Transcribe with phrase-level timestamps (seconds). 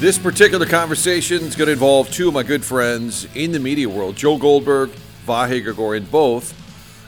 [0.00, 3.88] This particular conversation is going to involve two of my good friends in the media
[3.88, 4.90] world, Joel Goldberg,
[5.26, 6.54] Vahe Gregorian, both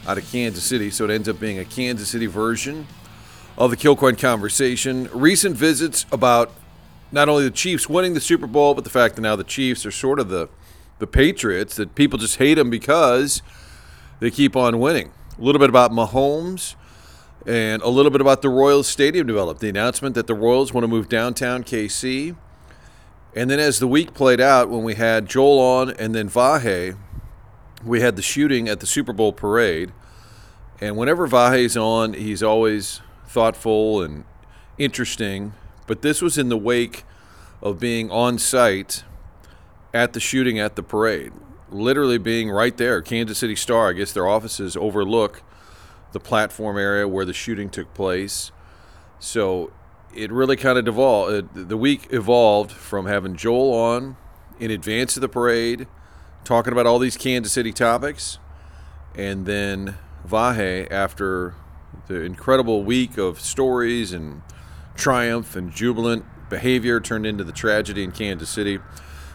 [0.08, 0.90] out of Kansas City.
[0.90, 2.88] So it ends up being a Kansas City version
[3.56, 5.08] of the Kilcoyne conversation.
[5.12, 6.50] Recent visits about
[7.12, 9.86] not only the Chiefs winning the Super Bowl, but the fact that now the Chiefs
[9.86, 10.48] are sort of the
[10.98, 13.40] the Patriots that people just hate them because
[14.18, 15.12] they keep on winning.
[15.38, 16.74] A little bit about Mahomes
[17.46, 19.60] and a little bit about the Royals Stadium development.
[19.60, 22.34] The announcement that the Royals want to move downtown KC
[23.34, 26.96] and then as the week played out, when we had Joel on and then Vahe,
[27.84, 29.92] we had the shooting at the Super Bowl parade.
[30.80, 34.24] And whenever Vahe's on, he's always thoughtful and
[34.78, 35.54] interesting.
[35.86, 37.04] But this was in the wake
[37.62, 39.04] of being on site
[39.92, 41.32] at the shooting at the parade,
[41.70, 43.02] literally being right there.
[43.02, 45.42] Kansas City Star, I guess their offices overlook
[46.12, 48.50] the platform area where the shooting took place.
[49.18, 49.72] So
[50.14, 51.32] it really kind of devolved.
[51.32, 54.16] Uh, the week evolved from having Joel on
[54.58, 55.86] in advance of the parade,
[56.44, 58.38] talking about all these Kansas City topics,
[59.14, 61.54] and then Vahe after
[62.08, 64.42] the incredible week of stories and
[64.94, 68.78] triumph and jubilant behavior turned into the tragedy in Kansas City.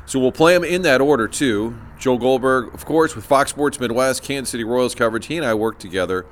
[0.06, 1.76] So we'll play them in that order too.
[1.98, 5.26] Joel Goldberg, of course, with Fox Sports Midwest, Kansas City Royals coverage.
[5.28, 6.26] He and I worked together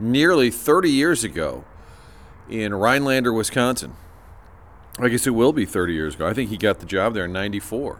[0.00, 1.64] nearly 30 years ago
[2.48, 3.94] in Rhinelander, Wisconsin.
[4.98, 6.26] I guess it will be 30 years ago.
[6.26, 7.98] I think he got the job there in 94.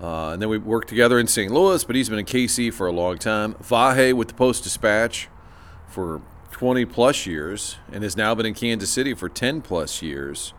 [0.00, 1.52] Uh, and then we worked together in St.
[1.52, 3.54] Louis, but he's been in KC for a long time.
[3.54, 5.28] Vahe with the Post Dispatch
[5.88, 10.52] for 20 plus years and has now been in Kansas City for 10 plus years.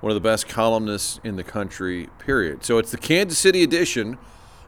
[0.00, 2.64] One of the best columnists in the country, period.
[2.64, 4.16] So it's the Kansas City edition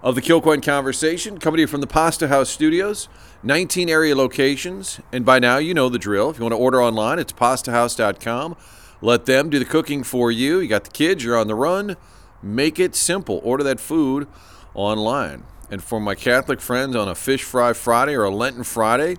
[0.03, 3.09] of the Kilcoyne Conversation, coming to you from the Pasta House Studios.
[3.43, 6.31] 19 area locations, and by now you know the drill.
[6.31, 8.57] If you want to order online, it's pastahouse.com.
[9.01, 10.61] Let them do the cooking for you.
[10.61, 11.97] You got the kids, you're on the run.
[12.41, 13.41] Make it simple.
[13.43, 14.28] Order that food
[14.75, 15.43] online.
[15.71, 19.16] And for my Catholic friends on a fish fry Friday or a Lenten Friday,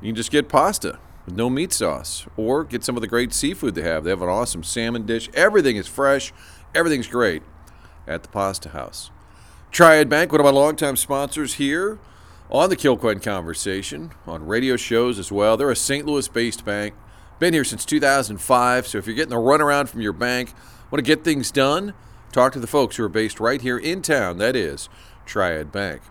[0.00, 3.34] you can just get pasta with no meat sauce or get some of the great
[3.34, 4.04] seafood they have.
[4.04, 5.28] They have an awesome salmon dish.
[5.34, 6.32] Everything is fresh,
[6.74, 7.42] everything's great
[8.06, 9.10] at the Pasta House.
[9.70, 11.98] Triad Bank, one of my longtime sponsors here
[12.50, 15.56] on the Kilcoyne Conversation, on radio shows as well.
[15.56, 16.06] They're a St.
[16.06, 16.94] Louis based bank,
[17.38, 18.86] been here since 2005.
[18.86, 20.52] So if you're getting a runaround from your bank,
[20.90, 21.94] want to get things done,
[22.32, 24.38] talk to the folks who are based right here in town.
[24.38, 24.88] That is
[25.26, 26.02] Triad Bank.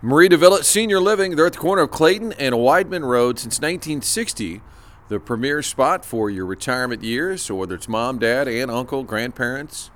[0.00, 3.58] Mari de Villa Senior Living, they're at the corner of Clayton and Weidman Road since
[3.58, 4.60] 1960.
[5.08, 7.42] The premier spot for your retirement years.
[7.42, 9.90] So whether it's mom, dad, aunt, uncle, grandparents,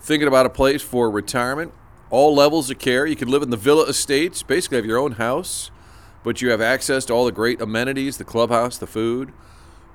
[0.00, 1.72] thinking about a place for retirement,
[2.12, 3.06] all levels of care.
[3.06, 5.70] You can live in the Villa Estates, basically have your own house,
[6.22, 9.32] but you have access to all the great amenities, the clubhouse, the food,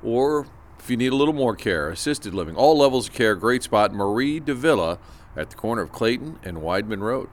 [0.04, 0.48] or
[0.80, 2.56] if you need a little more care, assisted living.
[2.56, 3.94] All levels of care, great spot.
[3.94, 4.98] Mari de Villa
[5.36, 7.30] at the corner of Clayton and Weidman Road.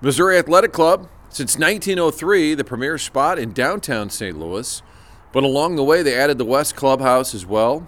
[0.00, 4.38] Missouri Athletic Club, since 1903, the premier spot in downtown St.
[4.38, 4.82] Louis.
[5.32, 7.86] But along the way, they added the West Clubhouse as well.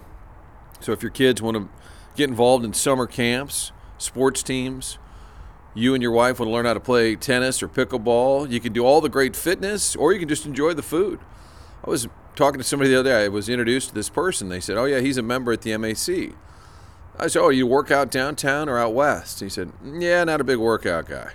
[0.79, 1.69] So if your kids want to
[2.15, 4.99] get involved in summer camps, sports teams,
[5.75, 8.73] you and your wife want to learn how to play tennis or pickleball, you can
[8.73, 11.19] do all the great fitness or you can just enjoy the food.
[11.85, 13.25] I was talking to somebody the other day.
[13.25, 14.49] I was introduced to this person.
[14.49, 16.33] They said, Oh, yeah, he's a member at the MAC.
[17.19, 19.41] I said, Oh, you work out downtown or out west?
[19.41, 21.33] He said, Yeah, not a big workout guy.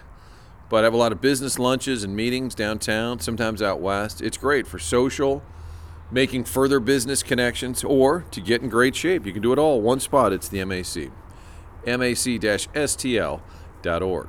[0.70, 4.22] But I have a lot of business lunches and meetings downtown, sometimes out west.
[4.22, 5.42] It's great for social,
[6.10, 9.26] making further business connections, or to get in great shape.
[9.26, 10.32] You can do it all one spot.
[10.32, 11.10] It's the MAC.
[11.86, 13.40] MAC-STL
[13.82, 14.28] appliancediscounters.org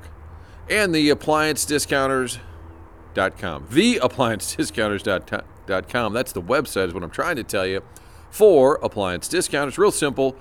[0.70, 3.68] and the appliancediscounters.com.
[3.70, 6.14] The appliancediscounters.com.
[6.14, 7.84] That's the website, is what I'm trying to tell you.
[8.30, 10.38] For appliance discounters, real simple.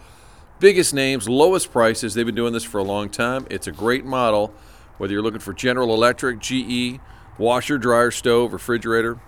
[0.60, 2.14] Biggest names, lowest prices.
[2.14, 3.48] They've been doing this for a long time.
[3.50, 4.54] It's a great model,
[4.98, 7.00] whether you're looking for General Electric, GE,
[7.38, 9.18] washer, dryer, stove, refrigerator,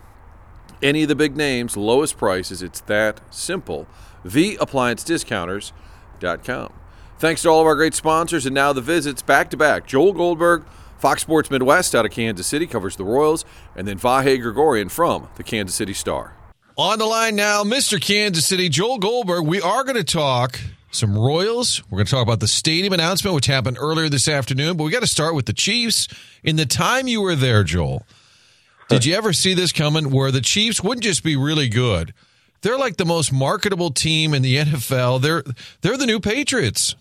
[0.83, 2.63] any of the big names, lowest prices.
[2.63, 3.89] It's that simple.
[4.25, 6.73] TheApplianceDiscounters.com.
[7.23, 9.87] Thanks to all of our great sponsors, and now the visits back to back.
[9.87, 10.65] Joel Goldberg,
[10.99, 13.45] Fox Sports Midwest out of Kansas City, covers the Royals,
[13.77, 16.35] and then Vahe Gregorian from the Kansas City Star.
[16.77, 18.01] On the line now, Mr.
[18.01, 19.47] Kansas City, Joel Goldberg.
[19.47, 20.59] We are going to talk
[20.91, 21.81] some Royals.
[21.89, 24.91] We're going to talk about the stadium announcement, which happened earlier this afternoon, but we
[24.91, 26.09] got to start with the Chiefs.
[26.43, 28.05] In the time you were there, Joel,
[28.89, 32.15] did you ever see this coming where the Chiefs wouldn't just be really good?
[32.63, 35.23] They're like the most marketable team in the NFL.
[35.23, 35.45] They're
[35.83, 36.97] they're the new Patriots.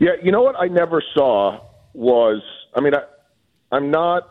[0.00, 1.60] Yeah, you know what I never saw
[1.94, 2.42] was
[2.74, 3.02] I mean I
[3.70, 4.22] I'm not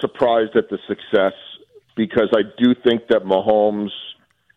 [0.00, 1.34] surprised at the success
[1.96, 3.90] because I do think that Mahomes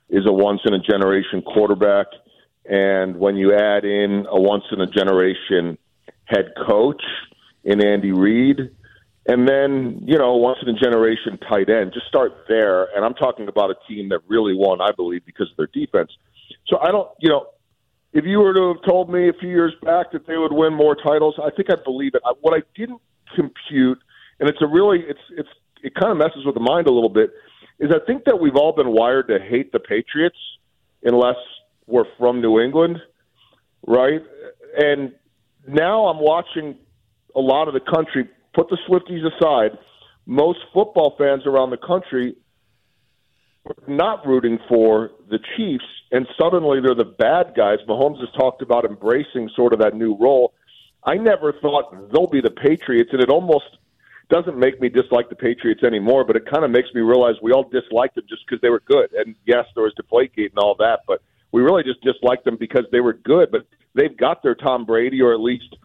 [0.10, 2.08] is a once in a generation quarterback
[2.66, 5.78] And when you add in a once in a generation
[6.26, 7.02] head coach
[7.64, 8.72] in Andy Reid,
[9.28, 12.86] and then, you know, once in a generation tight end, just start there.
[12.96, 16.12] And I'm talking about a team that really won, I believe, because of their defense.
[16.68, 17.48] So I don't, you know,
[18.14, 20.74] if you were to have told me a few years back that they would win
[20.74, 22.22] more titles, I think I'd believe it.
[22.26, 23.02] I, What I didn't
[23.36, 24.00] compute,
[24.40, 25.50] and it's a really, it's, it's,
[25.84, 27.32] it kind of messes with the mind a little bit,
[27.80, 30.38] is I think that we've all been wired to hate the Patriots
[31.04, 31.38] unless
[31.88, 32.98] we're from New England,
[33.88, 34.22] right?
[34.78, 35.14] And
[35.68, 36.78] now I'm watching
[37.36, 39.78] a lot of the country put the Swifties aside.
[40.26, 42.36] Most football fans around the country
[43.88, 47.78] not rooting for the Chiefs, and suddenly they're the bad guys.
[47.88, 50.54] Mahomes has talked about embracing sort of that new role.
[51.04, 53.66] I never thought they'll be the Patriots, and it almost
[54.30, 57.52] doesn't make me dislike the Patriots anymore, but it kind of makes me realize we
[57.52, 59.12] all disliked them just because they were good.
[59.14, 61.22] And yes, there was Deflategate and all that, but
[61.52, 63.52] we really just disliked them because they were good.
[63.52, 65.76] But they've got their Tom Brady, or at least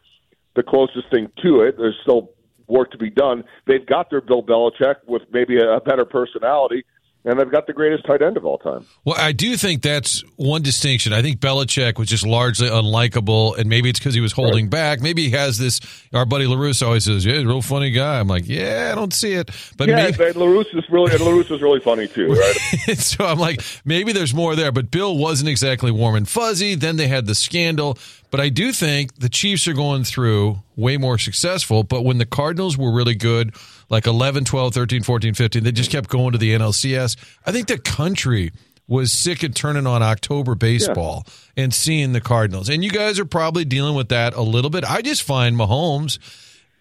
[0.55, 1.76] the closest thing to it.
[1.76, 2.31] There's still
[2.69, 3.44] work to be done.
[3.67, 6.84] They've got their Bill Belichick with maybe a better personality
[7.26, 8.87] and they've got the greatest tight end of all time.
[9.05, 11.12] Well, I do think that's one distinction.
[11.12, 14.70] I think Belichick was just largely unlikable, and maybe it's because he was holding right.
[14.70, 15.00] back.
[15.00, 15.81] Maybe he has this.
[16.14, 18.90] Our buddy La Russa always says, "Yeah, he's a real funny guy." I'm like, "Yeah,
[18.93, 21.62] I don't see it." But yeah, maybe, La Russa is really and La Russa is
[21.62, 22.56] really funny too, right?
[22.96, 24.70] so I'm like, maybe there's more there.
[24.70, 26.76] But Bill wasn't exactly warm and fuzzy.
[26.76, 27.99] Then they had the scandal.
[28.31, 31.82] But I do think the Chiefs are going through way more successful.
[31.82, 33.55] But when the Cardinals were really good
[33.88, 35.65] like 11, 12, 13, 14, 15.
[35.65, 37.17] They just kept going to the NLCS.
[37.44, 38.53] I think the country
[38.88, 41.65] was sick of turning on October baseball yeah.
[41.65, 42.69] and seeing the Cardinals.
[42.69, 44.85] And you guys are probably dealing with that a little bit.
[44.85, 46.19] I just find Mahomes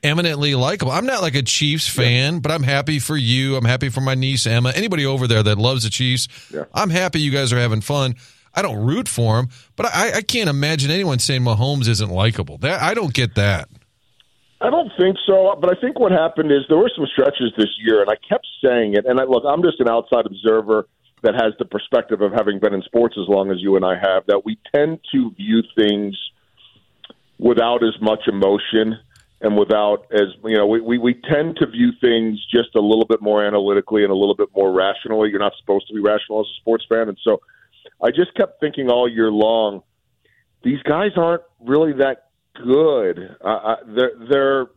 [0.03, 0.91] eminently likable.
[0.91, 2.39] I'm not like a Chiefs fan, yeah.
[2.39, 3.55] but I'm happy for you.
[3.55, 4.71] I'm happy for my niece Emma.
[4.75, 6.65] Anybody over there that loves the Chiefs, yeah.
[6.73, 8.15] I'm happy you guys are having fun.
[8.53, 12.57] I don't root for him, but I, I can't imagine anyone saying Mahomes isn't likable.
[12.59, 13.67] That I don't get that.
[14.65, 17.69] I don't think so, but I think what happened is there were some stretches this
[17.79, 19.05] year, and I kept saying it.
[19.05, 20.87] And I, look, I'm just an outside observer
[21.21, 23.93] that has the perspective of having been in sports as long as you and I
[23.93, 24.25] have.
[24.27, 26.17] That we tend to view things
[27.37, 28.97] without as much emotion
[29.41, 33.05] and without as you know, we, we we tend to view things just a little
[33.05, 35.29] bit more analytically and a little bit more rationally.
[35.29, 37.41] You're not supposed to be rational as a sports fan, and so
[38.01, 39.83] I just kept thinking all year long,
[40.63, 42.24] these guys aren't really that
[42.63, 43.37] good.
[43.43, 44.67] Uh, they're, they're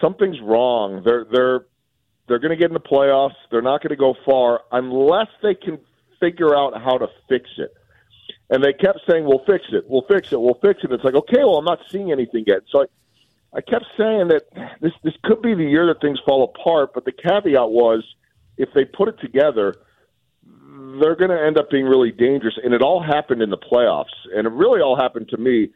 [0.00, 1.02] something's wrong.
[1.04, 1.66] They're they're
[2.28, 3.34] they're going to get in the playoffs.
[3.50, 5.78] They're not going to go far unless they can
[6.20, 7.74] figure out how to fix it.
[8.48, 9.84] And they kept saying, "We'll fix it.
[9.88, 10.40] We'll fix it.
[10.40, 12.62] We'll fix it." It's like, okay, well, I'm not seeing anything yet.
[12.70, 14.42] So I, I kept saying that
[14.80, 16.90] this this could be the year that things fall apart.
[16.94, 18.04] But the caveat was,
[18.56, 19.76] if they put it together,
[21.00, 22.54] they're going to end up being really dangerous.
[22.62, 25.70] And it all happened in the playoffs, and it really all happened to me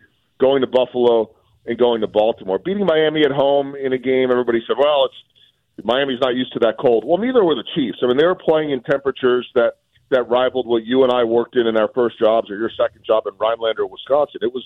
[0.45, 2.59] going to Buffalo and going to Baltimore.
[2.59, 6.59] Beating Miami at home in a game, everybody said, well, it's Miami's not used to
[6.61, 7.05] that cold.
[7.07, 7.99] Well, neither were the Chiefs.
[8.03, 9.81] I mean, they were playing in temperatures that
[10.11, 13.05] that rivaled what you and I worked in in our first jobs or your second
[13.07, 14.41] job in Rhinelander, Wisconsin.
[14.43, 14.63] It was,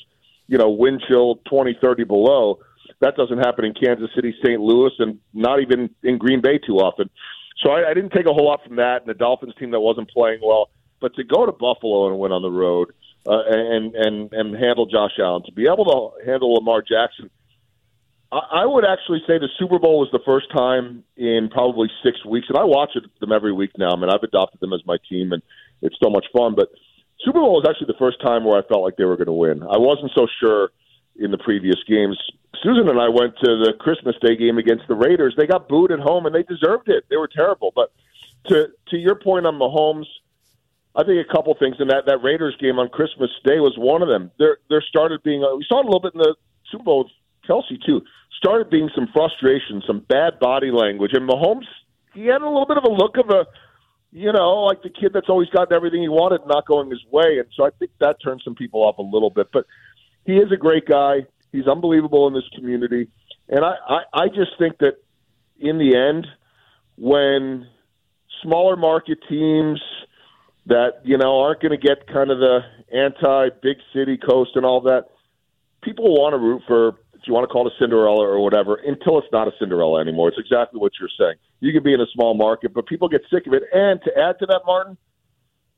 [0.48, 2.58] you know, wind chill 20, 30 below.
[3.00, 4.60] That doesn't happen in Kansas City, St.
[4.60, 7.08] Louis, and not even in Green Bay too often.
[7.62, 9.80] So I, I didn't take a whole lot from that and the Dolphins team that
[9.80, 10.70] wasn't playing well.
[11.00, 12.92] But to go to Buffalo and win on the road–
[13.26, 15.42] uh, and and and handle Josh Allen.
[15.46, 17.30] To be able to handle Lamar Jackson,
[18.32, 22.24] I, I would actually say the Super Bowl was the first time in probably six
[22.24, 23.90] weeks, and I watch them every week now.
[23.90, 25.42] I mean, I've adopted them as my team, and
[25.82, 26.54] it's so much fun.
[26.54, 26.70] But
[27.24, 29.32] Super Bowl was actually the first time where I felt like they were going to
[29.32, 29.62] win.
[29.62, 30.70] I wasn't so sure
[31.16, 32.16] in the previous games.
[32.62, 35.34] Susan and I went to the Christmas Day game against the Raiders.
[35.36, 37.04] They got booed at home, and they deserved it.
[37.10, 37.72] They were terrible.
[37.74, 37.92] But
[38.48, 40.06] to to your point on Mahomes
[40.98, 44.02] I think a couple things, and that that Raiders game on Christmas Day was one
[44.02, 44.32] of them.
[44.36, 46.34] There there started being a, we saw it a little bit in the
[46.72, 47.12] Super Bowl with
[47.48, 48.02] Kelce too.
[48.36, 51.70] Started being some frustration, some bad body language, and Mahomes
[52.14, 53.46] he had a little bit of a look of a
[54.10, 57.38] you know, like the kid that's always gotten everything he wanted not going his way.
[57.38, 59.48] And so I think that turned some people off a little bit.
[59.52, 59.66] But
[60.24, 61.26] he is a great guy.
[61.52, 63.08] He's unbelievable in this community.
[63.50, 64.94] And I, I, I just think that
[65.60, 66.26] in the end,
[66.96, 67.68] when
[68.42, 69.80] smaller market teams–
[70.68, 72.60] that you know aren't going to get kind of the
[72.92, 75.06] anti big city coast and all that.
[75.82, 78.76] People want to root for if you want to call it a Cinderella or whatever
[78.76, 80.28] until it's not a Cinderella anymore.
[80.28, 81.36] It's exactly what you're saying.
[81.60, 83.64] You can be in a small market, but people get sick of it.
[83.72, 84.96] And to add to that, Martin,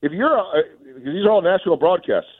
[0.03, 0.63] if you're a,
[0.99, 2.31] these are all national broadcasts.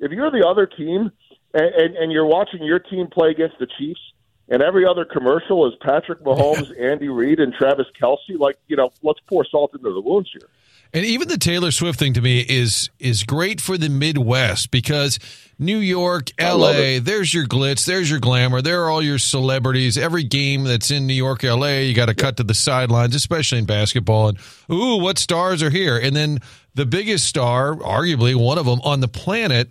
[0.00, 1.10] If you're the other team
[1.54, 4.00] and, and, and you're watching your team play against the Chiefs,
[4.48, 8.38] and every other commercial is Patrick Mahomes, Andy Reid, and Travis Kelce.
[8.38, 10.48] Like, you know, let's pour salt into the wounds here.
[10.94, 15.18] And even the Taylor Swift thing to me is is great for the Midwest because
[15.58, 19.98] New York, LA, there's your glitz, there's your glamour, there are all your celebrities.
[19.98, 23.58] Every game that's in New York, LA, you got to cut to the sidelines, especially
[23.58, 24.28] in basketball.
[24.28, 24.38] And
[24.72, 25.98] ooh, what stars are here?
[25.98, 26.38] And then
[26.74, 29.68] the biggest star, arguably one of them on the planet,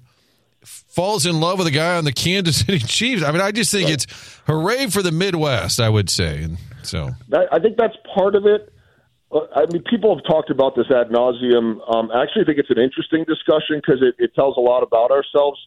[0.98, 3.22] falls in love with a guy on the Kansas City Chiefs.
[3.22, 3.94] I mean, I just think right.
[3.94, 5.80] it's hooray for the Midwest.
[5.80, 8.74] I would say, and so I think that's part of it.
[9.32, 11.80] I mean, people have talked about this ad nauseum.
[11.94, 15.12] Um, I actually think it's an interesting discussion because it, it tells a lot about
[15.12, 15.60] ourselves,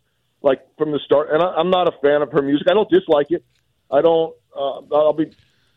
[0.43, 1.29] like from the start.
[1.31, 2.67] And I, I'm not a fan of her music.
[2.69, 3.45] I don't dislike it.
[3.91, 4.35] I don't.
[4.57, 5.31] Uh, I'll be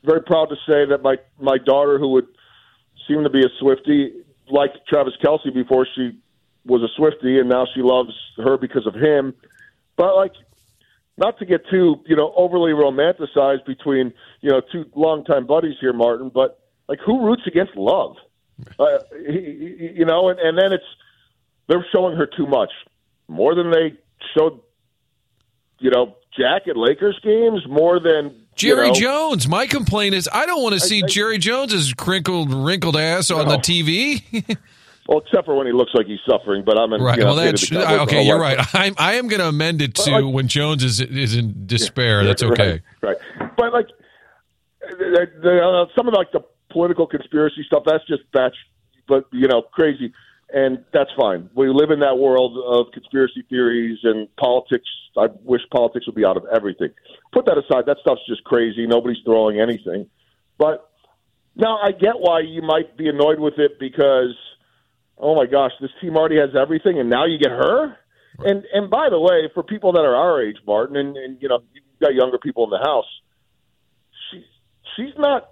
[0.03, 2.27] very proud to say that my my daughter, who would
[3.07, 4.13] seem to be a Swifty,
[4.49, 6.17] liked Travis Kelce before she
[6.65, 9.33] was a Swifty, and now she loves her because of him.
[9.95, 10.33] But like,
[11.17, 15.93] not to get too you know overly romanticized between you know two longtime buddies here,
[15.93, 18.15] Martin, but like who roots against love?
[18.79, 20.83] Uh, he, you know, and, and then it's
[21.67, 22.71] they're showing her too much,
[23.27, 23.93] more than they
[24.35, 24.59] showed.
[25.79, 29.47] You know, Jack at Lakers games more than Jerry you know, Jones.
[29.47, 33.31] My complaint is I don't want to see I, I, Jerry Jones's crinkled, wrinkled ass
[33.31, 34.57] on the TV.
[35.07, 36.63] well, except for when he looks like he's suffering.
[36.65, 37.17] But I'm in, right.
[37.17, 38.23] You know, well, that's okay.
[38.23, 38.57] You're right.
[38.73, 42.21] I'm I am going to amend it to like, when Jones is is in despair.
[42.21, 42.81] Yeah, that's okay.
[43.01, 43.17] Right.
[43.39, 43.55] right.
[43.57, 43.87] But like
[44.81, 48.55] the, the, uh, some of like the political conspiracy stuff, that's just batch,
[49.07, 50.13] but you know, crazy,
[50.53, 51.49] and that's fine.
[51.55, 54.87] We live in that world of conspiracy theories and politics.
[55.17, 56.89] I wish politics would be out of everything.
[57.31, 57.85] Put that aside.
[57.85, 58.87] That stuff's just crazy.
[58.87, 60.09] Nobody's throwing anything,
[60.57, 60.89] but
[61.55, 64.35] now I get why you might be annoyed with it because,
[65.23, 67.87] oh my gosh, this team already has everything, and now you get her.
[68.37, 68.51] Right.
[68.51, 71.47] And and by the way, for people that are our age, Martin, and, and you
[71.47, 73.05] know, you've got younger people in the house,
[74.29, 74.43] she
[74.95, 75.49] she's not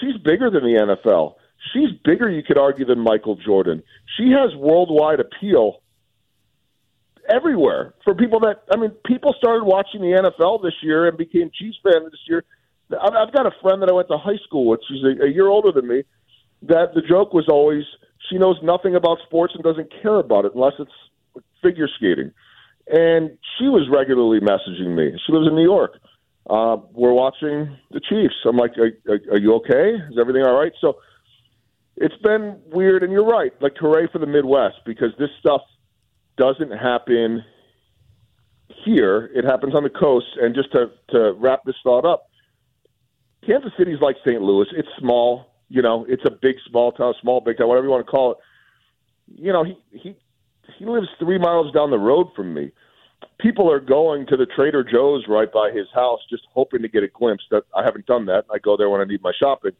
[0.00, 1.34] she's bigger than the NFL.
[1.72, 3.82] She's bigger, you could argue, than Michael Jordan.
[4.18, 5.80] She has worldwide appeal
[7.28, 11.50] everywhere for people that I mean, people started watching the NFL this year and became
[11.58, 12.44] Chiefs fans this year.
[12.90, 14.80] I've got a friend that I went to high school with.
[14.88, 16.02] She's a, a year older than me.
[16.62, 17.84] That the joke was always
[18.30, 22.32] she knows nothing about sports and doesn't care about it unless it's figure skating.
[22.86, 25.18] And she was regularly messaging me.
[25.26, 25.96] She lives in New York
[26.48, 28.34] uh, we're watching the Chiefs.
[28.46, 29.94] I'm like, are, are, are you okay?
[30.10, 30.72] Is everything all right?
[30.80, 30.98] So
[31.96, 33.52] it's been weird, and you're right.
[33.60, 35.62] Like, hooray for the Midwest because this stuff
[36.36, 37.42] doesn't happen
[38.84, 39.30] here.
[39.34, 40.26] It happens on the coast.
[40.40, 42.28] And just to to wrap this thought up,
[43.46, 44.42] Kansas City's like St.
[44.42, 44.66] Louis.
[44.76, 45.53] It's small.
[45.68, 48.32] You know, it's a big small town, small big town, whatever you want to call
[48.32, 48.38] it.
[49.40, 50.16] You know, he he
[50.78, 52.70] he lives three miles down the road from me
[53.40, 57.02] people are going to the Trader Joe's right by his house, just hoping to get
[57.02, 57.44] a glimpse.
[57.50, 58.44] That I haven't done that.
[58.50, 59.72] I go there when I need my shopping.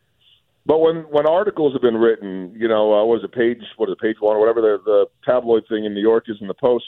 [0.67, 3.95] But when when articles have been written, you know, uh, was it page what is
[3.95, 6.55] it page one or whatever the, the tabloid thing in New York is in the
[6.55, 6.87] Post,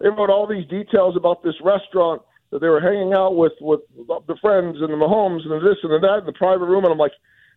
[0.00, 3.80] they wrote all these details about this restaurant that they were hanging out with with
[4.26, 6.92] the friends and the Mahomes and this and the that in the private room, and
[6.92, 7.12] I'm like,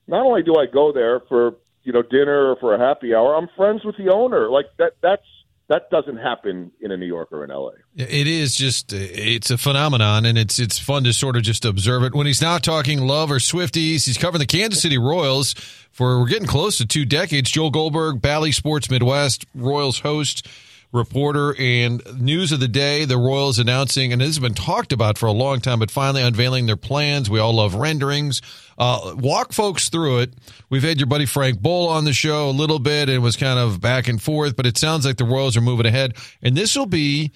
[0.07, 3.35] not only do I go there for you know dinner or for a happy hour,
[3.35, 4.49] I'm friends with the owner.
[4.49, 5.23] Like that that's
[5.69, 7.71] that doesn't happen in a New York or in LA.
[7.95, 12.03] It is just it's a phenomenon, and it's it's fun to sort of just observe
[12.03, 12.15] it.
[12.15, 15.53] When he's not talking love or Swifties, he's covering the Kansas City Royals
[15.91, 17.51] for we're getting close to two decades.
[17.51, 20.47] Joel Goldberg, Bally Sports Midwest, Royals host
[20.91, 25.19] reporter and news of the day the royals announcing and this has been talked about
[25.19, 27.29] for a long time but finally unveiling their plans.
[27.29, 28.41] We all love renderings.
[28.77, 30.33] Uh, walk folks through it.
[30.69, 33.59] We've had your buddy Frank Boal on the show a little bit and was kind
[33.59, 36.15] of back and forth but it sounds like the royals are moving ahead.
[36.41, 37.31] And this will be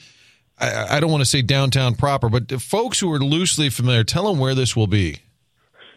[0.57, 4.27] I, I don't want to say downtown proper but folks who are loosely familiar tell
[4.27, 5.19] them where this will be.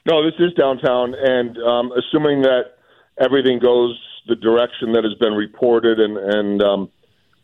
[0.05, 2.77] No this is downtown and um, assuming that
[3.19, 3.99] everything goes
[4.29, 6.91] the direction that has been reported and and um,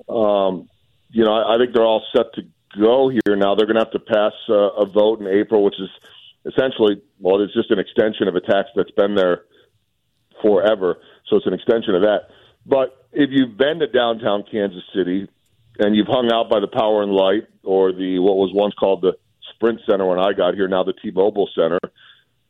[0.09, 0.68] um,
[1.11, 2.42] you know, I, I think they're all set to
[2.78, 3.54] go here now.
[3.54, 5.90] They're going to have to pass uh, a vote in April, which is
[6.47, 9.42] essentially, well, it's just an extension of a tax that's been there
[10.40, 10.99] forever.
[11.28, 12.28] So it's an extension of that.
[12.66, 15.28] But if you've been to downtown Kansas City
[15.78, 19.02] and you've hung out by the Power and Light or the what was once called
[19.02, 19.16] the
[19.54, 21.78] Sprint Center when I got here, now the T-Mobile Center,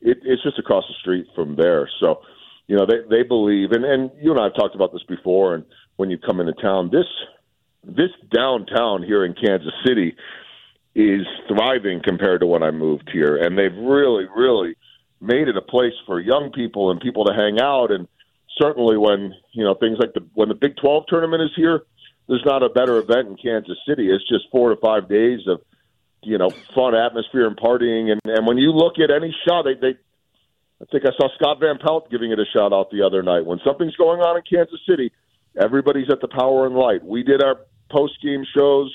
[0.01, 1.89] it, it's just across the street from there.
[2.01, 2.23] So,
[2.67, 5.55] you know, they they believe, and and you and I have talked about this before,
[5.55, 5.65] and
[5.97, 7.07] when you come into town, this
[7.85, 10.15] this downtown here in Kansas City
[10.95, 14.77] is thriving compared to when I moved here, and they've really, really
[15.21, 17.91] made it a place for young people and people to hang out.
[17.91, 18.09] And
[18.61, 21.83] certainly, when you know things like the when the Big Twelve tournament is here,
[22.29, 24.11] there's not a better event in Kansas City.
[24.11, 25.63] It's just four to five days of
[26.23, 28.11] you know, fun atmosphere and partying.
[28.11, 29.99] And, and when you look at any shot, they, they,
[30.81, 33.45] I think I saw Scott Van Pelt giving it a shout out the other night.
[33.45, 35.13] When something's going on in Kansas City,
[35.61, 37.05] everybody's at the power and light.
[37.05, 37.61] We did our
[37.91, 38.95] post game shows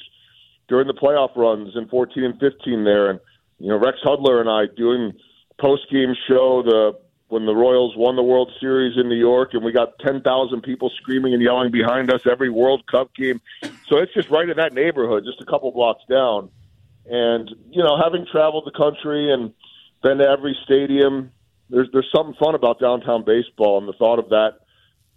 [0.68, 3.20] during the playoff runs in 14 and 15 there, and
[3.60, 5.14] you know Rex Hudler and I doing
[5.60, 9.62] post game show the when the Royals won the World Series in New York, and
[9.62, 13.42] we got 10,000 people screaming and yelling behind us every World Cup game.
[13.90, 16.50] So it's just right in that neighborhood, just a couple blocks down.
[17.06, 19.54] And you know, having traveled the country and
[20.04, 21.32] been to every stadium,
[21.70, 24.60] there's there's something fun about downtown baseball, and the thought of that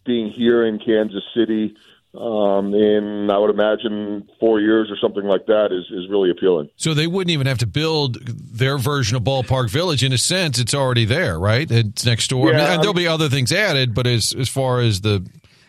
[0.04, 1.76] being here in Kansas City
[2.14, 6.68] um, in I would imagine four years or something like that is is really appealing.
[6.76, 10.02] So they wouldn't even have to build their version of Ballpark Village.
[10.02, 11.70] In a sense, it's already there, right?
[11.70, 12.50] It's next door.
[12.50, 15.24] Yeah, I mean, and there'll be other things added, but as as far as the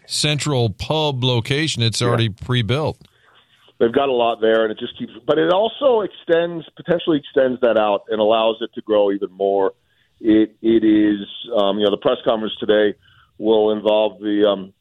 [0.07, 2.99] central pub location, it's already pre-built.
[3.79, 5.13] They've got a lot there, and it just keeps.
[5.25, 9.73] But it also extends potentially extends that out and allows it to grow even more.
[10.19, 12.97] It it is um, you know the press conference today
[13.37, 14.73] will involve the um,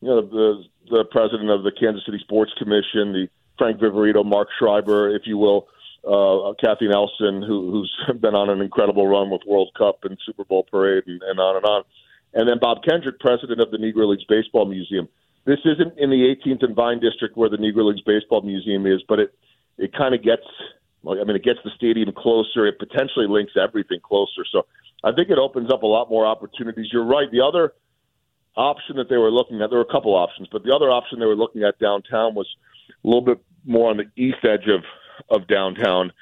[0.00, 3.28] you know the the president of the Kansas City Sports Commission, the
[3.58, 5.68] Frank Viverito, Mark Schreiber, if you will,
[6.04, 10.44] uh, Kathy Nelson, who, who's been on an incredible run with World Cup and Super
[10.44, 11.84] Bowl parade and, and on and on,
[12.34, 15.08] and then Bob Kendrick, president of the Negro Leagues Baseball Museum.
[15.44, 19.02] This isn't in the 18th and Vine District where the Negro Leagues Baseball Museum is,
[19.08, 19.34] but it
[19.78, 20.42] it kind of gets.
[21.08, 22.66] I mean, it gets the stadium closer.
[22.66, 24.44] It potentially links everything closer.
[24.52, 24.66] So
[25.02, 26.88] I think it opens up a lot more opportunities.
[26.92, 27.30] You're right.
[27.32, 27.72] The other
[28.56, 31.18] option that they were looking at, there were a couple options, but the other option
[31.20, 32.48] they were looking at downtown was
[33.04, 34.84] a little bit more on the east edge of
[35.28, 36.12] of downtown,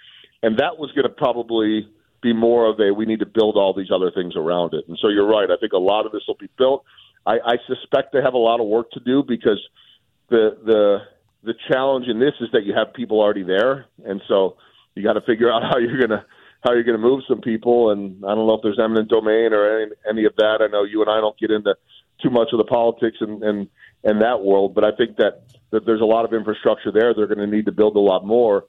[0.43, 1.89] and that was going to probably
[2.21, 4.85] be more of a we need to build all these other things around it.
[4.89, 5.49] And so you're right.
[5.51, 6.85] I think a lot of this will be built.
[7.27, 9.61] I, I suspect they have a lot of work to do because
[10.29, 10.99] the the
[11.45, 14.57] the challenge in this is that you have people already there, and so
[14.95, 16.25] you got to figure out how you're gonna
[16.65, 17.91] how you're gonna move some people.
[17.91, 20.59] And I don't know if there's eminent domain or any, any of that.
[20.61, 21.75] I know you and I don't get into
[22.23, 23.69] too much of the politics and and
[24.05, 27.15] and that world, but I think that that there's a lot of infrastructure there.
[27.15, 28.65] They're going to need to build a lot more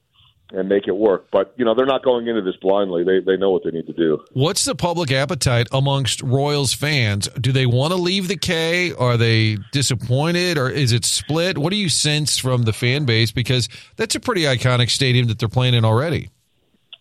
[0.52, 1.28] and make it work.
[1.30, 3.04] But you know, they're not going into this blindly.
[3.04, 4.22] They they know what they need to do.
[4.32, 7.28] What's the public appetite amongst Royals fans?
[7.40, 8.92] Do they want to leave the K?
[8.92, 11.58] Are they disappointed, or is it split?
[11.58, 13.32] What do you sense from the fan base?
[13.32, 16.30] Because that's a pretty iconic stadium that they're playing in already.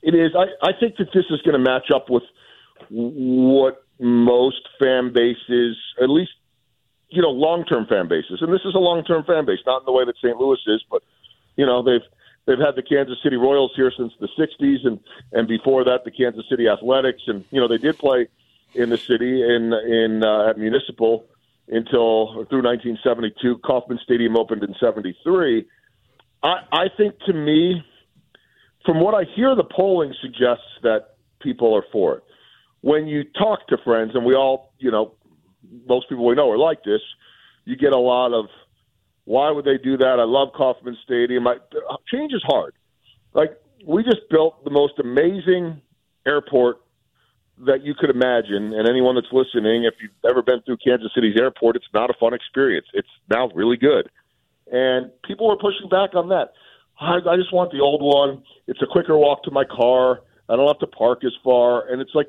[0.02, 0.32] It is.
[0.36, 2.24] I, I think that this is going to match up with
[2.90, 6.32] what most fan bases, at least
[7.10, 9.92] you know, long-term fan bases, and this is a long-term fan base, not in the
[9.92, 10.38] way that St.
[10.38, 11.04] Louis is, but
[11.56, 12.06] you know, they've
[12.46, 15.00] they've had the Kansas City Royals here since the '60s, and
[15.32, 18.28] and before that, the Kansas City Athletics, and you know, they did play
[18.74, 21.26] in the city in in uh, at Municipal
[21.68, 23.60] until through 1972.
[23.66, 25.66] Kauffman Stadium opened in '73.
[26.42, 27.84] I, I think to me,
[28.86, 32.24] from what I hear, the polling suggests that people are for it.
[32.82, 35.16] When you talk to friends, and we all, you know,
[35.88, 37.02] most people we know are like this,
[37.66, 38.46] you get a lot of,
[39.26, 40.18] why would they do that?
[40.20, 41.48] I love Kauffman Stadium.
[41.48, 41.56] I,
[42.12, 42.74] change is hard.
[43.34, 45.82] Like, we just built the most amazing
[46.26, 46.82] airport
[47.66, 48.74] that you could imagine.
[48.74, 52.14] And anyone that's listening, if you've ever been through Kansas City's airport, it's not a
[52.20, 52.88] fun experience.
[52.94, 54.10] It's now really good.
[54.72, 56.54] And people were pushing back on that.
[57.00, 58.44] I, I just want the old one.
[58.68, 60.22] It's a quicker walk to my car.
[60.48, 61.88] I don't have to park as far.
[61.88, 62.28] And it's like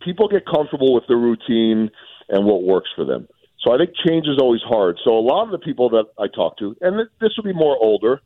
[0.00, 1.90] people get comfortable with the routine
[2.28, 3.28] and what works for them.
[3.60, 4.98] So I think change is always hard.
[5.04, 7.76] So a lot of the people that I talk to, and this will be more
[7.80, 8.20] older,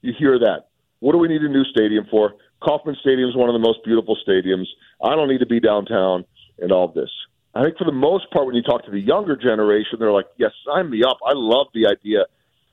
[0.00, 0.68] you hear that.
[1.00, 2.34] What do we need a new stadium for?
[2.62, 4.66] Kauffman Stadium is one of the most beautiful stadiums.
[5.02, 6.24] I don't need to be downtown
[6.58, 7.10] and all this.
[7.54, 10.26] I think for the most part, when you talk to the younger generation, they're like,
[10.36, 11.18] "Yes, sign me up.
[11.26, 12.26] I love the idea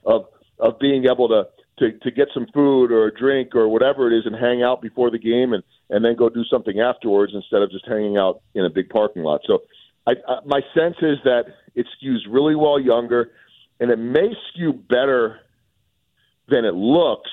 [0.06, 0.28] of
[0.60, 1.48] of being able to
[1.80, 4.82] to to get some food or a drink or whatever it is and hang out
[4.82, 8.42] before the game and and then go do something afterwards instead of just hanging out
[8.54, 9.64] in a big parking lot." So,
[10.08, 11.44] I, I, my sense is that
[11.76, 13.32] it skews really well younger,
[13.80, 15.42] and it may skew better
[16.48, 17.30] than it looks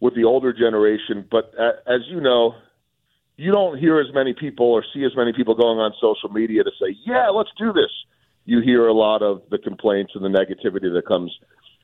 [0.00, 1.26] with the older generation.
[1.30, 2.54] But uh, as you know,
[3.36, 6.64] you don't hear as many people or see as many people going on social media
[6.64, 7.90] to say, "Yeah, let's do this."
[8.44, 11.36] You hear a lot of the complaints and the negativity that comes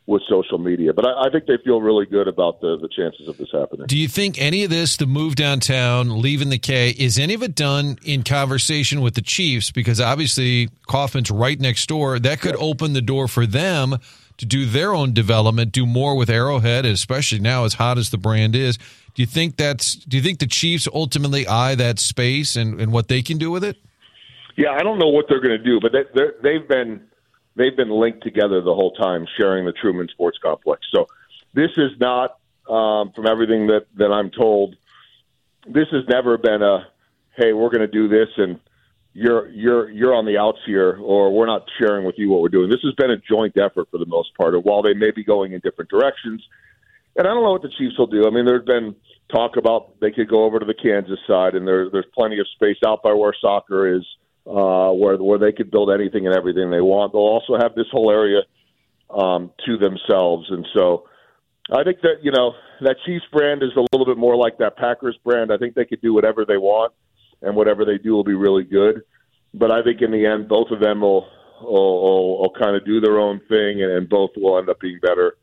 [0.06, 0.92] with social media.
[0.92, 3.86] But I, I think they feel really good about the the chances of this happening.
[3.86, 7.42] Do you think any of this, the move downtown, leaving the K, is any of
[7.42, 9.70] it done in conversation with the Chiefs?
[9.70, 12.18] Because obviously Kauffman's right next door.
[12.18, 13.96] That could open the door for them
[14.38, 18.18] to do their own development, do more with Arrowhead, especially now as hot as the
[18.18, 18.76] brand is.
[19.14, 19.94] Do you think that's?
[19.94, 23.50] Do you think the Chiefs ultimately eye that space and, and what they can do
[23.50, 23.76] with it?
[24.56, 27.02] Yeah, I don't know what they're going to do, but they, they've been
[27.56, 30.82] they've been linked together the whole time, sharing the Truman Sports Complex.
[30.94, 31.06] So
[31.54, 32.38] this is not,
[32.68, 34.76] um, from everything that that I'm told,
[35.66, 36.88] this has never been a
[37.36, 38.60] hey, we're going to do this and
[39.14, 42.48] you're you're you're on the outs here, or we're not sharing with you what we're
[42.48, 42.70] doing.
[42.70, 44.54] This has been a joint effort for the most part.
[44.64, 46.42] While they may be going in different directions,
[47.16, 48.26] and I don't know what the Chiefs will do.
[48.26, 48.94] I mean, there's been
[49.30, 52.46] talk about they could go over to the Kansas side, and there, there's plenty of
[52.54, 54.06] space out by where soccer is,
[54.46, 57.12] uh, where where they could build anything and everything they want.
[57.12, 58.42] They'll also have this whole area
[59.10, 61.04] um, to themselves, and so
[61.70, 64.76] I think that you know that Chiefs brand is a little bit more like that
[64.76, 65.52] Packers brand.
[65.52, 66.92] I think they could do whatever they want
[67.42, 69.02] and whatever they do will be really good.
[69.54, 71.26] But I think in the end, both of them will
[71.60, 74.80] will, will, will kind of do their own thing, and, and both will end up
[74.80, 75.36] being better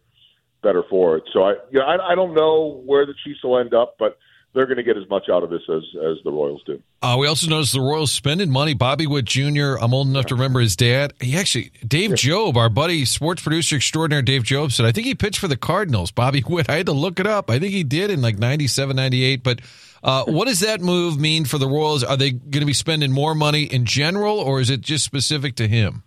[0.62, 1.24] better for it.
[1.32, 4.18] So I, you know, I, I don't know where the Chiefs will end up, but
[4.54, 6.82] they're going to get as much out of this as as the Royals do.
[7.02, 8.74] Uh, we also noticed the Royals spending money.
[8.74, 9.76] Bobby Witt Jr.
[9.80, 11.14] I'm old enough to remember his dad.
[11.22, 15.16] He actually, Dave Job, our buddy, sports producer extraordinaire, Dave Job said, I think he
[15.16, 16.12] pitched for the Cardinals.
[16.12, 16.70] Bobby Witt.
[16.70, 17.50] I had to look it up.
[17.50, 19.44] I think he did in like 97, 98.
[19.44, 19.62] But
[20.04, 22.04] uh, what does that move mean for the Royals?
[22.04, 25.56] Are they going to be spending more money in general, or is it just specific
[25.58, 26.04] to him?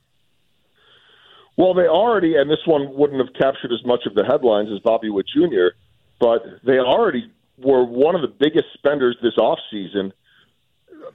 [1.56, 4.80] Well, they already, and this one wouldn't have captured as much of the headlines as
[4.80, 5.76] Bobby Witt Jr.,
[6.18, 10.12] but they already were one of the biggest spenders this offseason.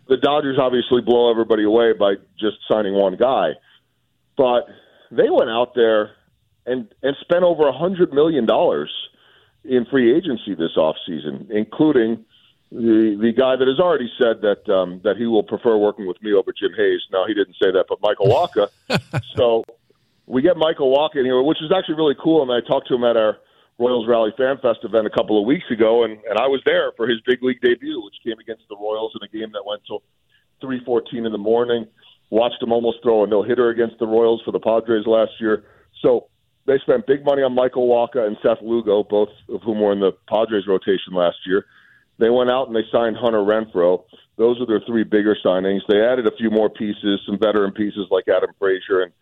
[0.08, 3.52] The Dodgers obviously blow everybody away by just signing one guy,
[4.36, 4.68] but
[5.12, 6.12] they went out there
[6.66, 8.92] and and spent over a hundred million dollars
[9.64, 12.26] in free agency this offseason, including
[12.72, 16.22] the the guy that has already said that um, that he will prefer working with
[16.22, 17.02] me over Jim Hayes.
[17.12, 18.70] Now he didn't say that, but Michael Wacha.
[19.36, 19.64] so
[20.26, 22.42] we get Michael Wacha in here, which is actually really cool.
[22.44, 23.38] And I talked to him at our
[23.80, 26.92] Royals Rally Fan Fest event a couple of weeks ago, and and I was there
[26.98, 29.82] for his big league debut, which came against the Royals in a game that went
[29.86, 30.02] till
[30.62, 31.86] three fourteen in the morning.
[32.30, 35.64] Watched him almost throw a no hitter against the Royals for the Padres last year.
[36.02, 36.28] So
[36.66, 40.02] they spent big money on Michael Wacha and Seth Lugo, both of whom were in
[40.02, 41.66] the Padres rotation last year.
[42.20, 44.04] They went out and they signed Hunter Renfroe.
[44.38, 45.82] Those are their three bigger signings.
[45.88, 49.14] They added a few more pieces, some veteran pieces like Adam Frazier and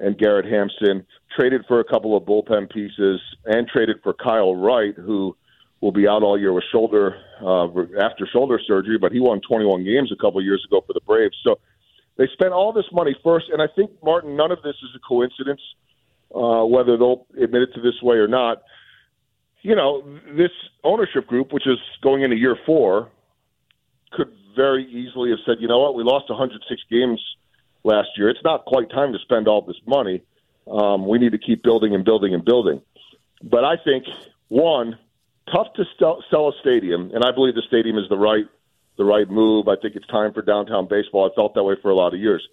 [0.00, 1.06] and Garrett Hampson.
[1.36, 5.36] Traded for a couple of bullpen pieces and traded for Kyle Wright, who
[5.80, 7.66] will be out all year with shoulder uh,
[8.00, 11.36] after shoulder surgery, but he won 21 games a couple years ago for the Braves.
[11.44, 11.58] So
[12.16, 14.98] they spent all this money first, and I think Martin, none of this is a
[14.98, 15.60] coincidence,
[16.34, 18.62] uh, whether they'll admit it to this way or not
[19.62, 20.02] you know,
[20.36, 20.50] this
[20.84, 23.10] ownership group, which is going into year four,
[24.12, 27.20] could very easily have said, you know what, we lost 106 games
[27.84, 28.28] last year.
[28.28, 30.22] It's not quite time to spend all this money.
[30.70, 32.80] Um, we need to keep building and building and building.
[33.42, 34.04] But I think
[34.48, 34.98] one,
[35.52, 38.44] tough to sell, sell a stadium, and I believe the stadium is the right
[38.96, 39.66] the right move.
[39.66, 41.30] I think it's time for downtown baseball.
[41.30, 42.46] I felt that way for a lot of years.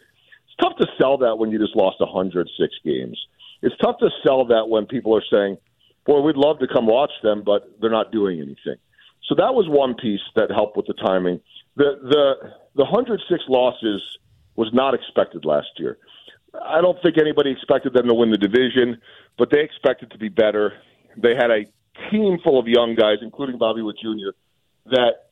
[0.45, 3.19] It's tough to sell that when you just lost 106 games.
[3.61, 5.57] It's tough to sell that when people are saying,
[6.05, 8.77] boy, we'd love to come watch them, but they're not doing anything.
[9.27, 11.41] So that was one piece that helped with the timing.
[11.75, 12.33] The the
[12.75, 14.01] the 106 losses
[14.57, 15.97] was not expected last year.
[16.53, 18.99] I don't think anybody expected them to win the division,
[19.37, 20.73] but they expected to be better.
[21.15, 21.63] They had a
[22.11, 24.35] team full of young guys, including Bobby Witt Jr.,
[24.87, 25.29] that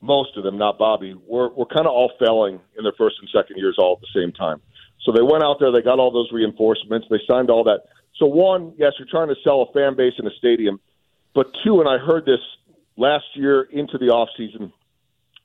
[0.00, 3.28] most of them, not Bobby, were, were kind of all failing in their first and
[3.34, 4.60] second years all at the same time.
[5.04, 7.84] So they went out there, they got all those reinforcements, they signed all that.
[8.18, 10.80] So one, yes, you're trying to sell a fan base in a stadium,
[11.34, 12.40] but two, and I heard this
[12.96, 14.72] last year into the off season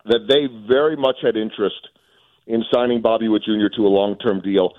[0.05, 1.87] that they very much had interest
[2.47, 3.69] in signing Bobby Witt Jr.
[3.75, 4.73] to a long term deal,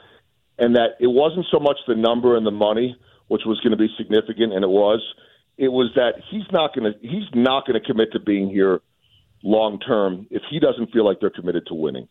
[0.59, 2.97] and that it wasn't so much the number and the money,
[3.29, 5.03] which was going to be significant, and it was.
[5.59, 8.81] It was that he's not going to he's not going to commit to being here
[9.43, 12.09] long term if he doesn't feel like they're committed to winning.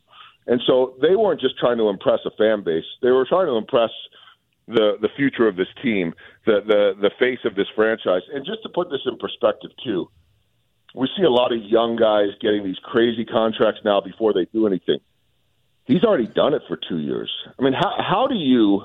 [0.47, 3.55] And so they weren't just trying to impress a fan base; they were trying to
[3.55, 3.91] impress
[4.67, 6.13] the the future of this team,
[6.45, 8.21] the the the face of this franchise.
[8.33, 10.09] And just to put this in perspective too,
[10.95, 14.67] we see a lot of young guys getting these crazy contracts now before they do
[14.67, 14.99] anything.
[15.85, 17.31] He's already done it for two years.
[17.57, 18.83] I mean, how how do you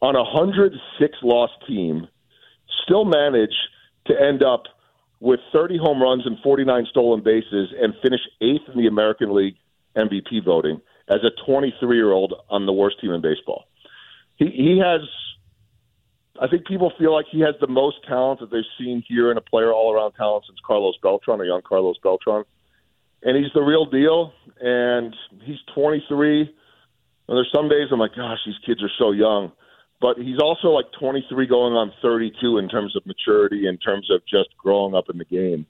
[0.00, 2.08] on a hundred six loss team
[2.84, 3.54] still manage
[4.06, 4.64] to end up
[5.20, 9.56] with 30 home runs and 49 stolen bases and finish eighth in the American League
[9.94, 13.64] MVP voting as a 23 year old on the worst team in baseball?
[14.40, 15.02] he he has.
[16.40, 19.36] I think people feel like he has the most talent that they've seen here in
[19.36, 22.44] a player all around talent since Carlos Beltran, a young Carlos Beltran,
[23.22, 24.32] and he's the real deal.
[24.60, 26.40] And he's 23.
[26.42, 26.48] And
[27.28, 29.52] there's some days I'm like, gosh, these kids are so young.
[30.00, 34.22] But he's also like 23 going on 32 in terms of maturity, in terms of
[34.26, 35.66] just growing up in the game.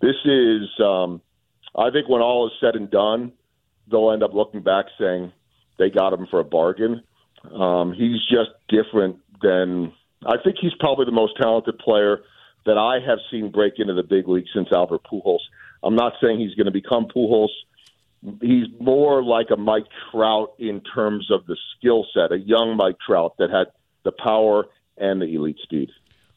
[0.00, 1.20] This is, um,
[1.76, 3.32] I think, when all is said and done,
[3.90, 5.32] they'll end up looking back saying
[5.78, 7.02] they got him for a bargain.
[7.52, 9.92] Um, he's just different than
[10.26, 12.20] I think he's probably the most talented player
[12.64, 15.40] that I have seen break into the big league since Albert Pujols.
[15.84, 17.50] I'm not saying he's going to become Pujols.
[18.40, 22.96] He's more like a Mike Trout in terms of the skill set, a young Mike
[23.06, 23.66] Trout that had
[24.02, 24.64] the power
[24.96, 25.90] and the elite speed.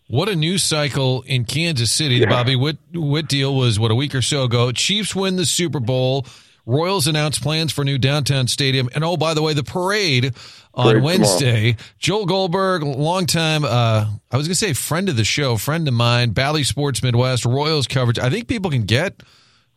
[0.10, 2.20] What a news cycle in Kansas City.
[2.20, 4.72] The Bobby Witt, Witt deal was, what, a week or so ago.
[4.72, 6.26] Chiefs win the Super Bowl.
[6.68, 8.90] Royals announced plans for new downtown stadium.
[8.94, 10.36] And oh, by the way, the parade
[10.74, 11.78] on Parade Wednesday.
[11.98, 15.94] Joel Goldberg, longtime, uh, I was going to say friend of the show, friend of
[15.94, 18.20] mine, Bally Sports Midwest, Royals coverage.
[18.20, 19.24] I think people can get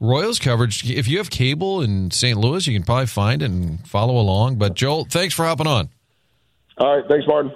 [0.01, 0.91] Royals coverage.
[0.91, 2.37] If you have cable in St.
[2.37, 4.57] Louis, you can probably find it and follow along.
[4.57, 5.91] But Joel, thanks for hopping on.
[6.77, 7.53] All right, thanks, Martin.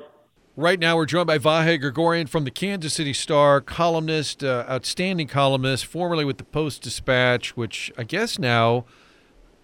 [0.56, 5.26] Right now, we're joined by Vahe Gregorian from the Kansas City Star, columnist, uh, outstanding
[5.26, 8.84] columnist, formerly with the Post Dispatch, which I guess now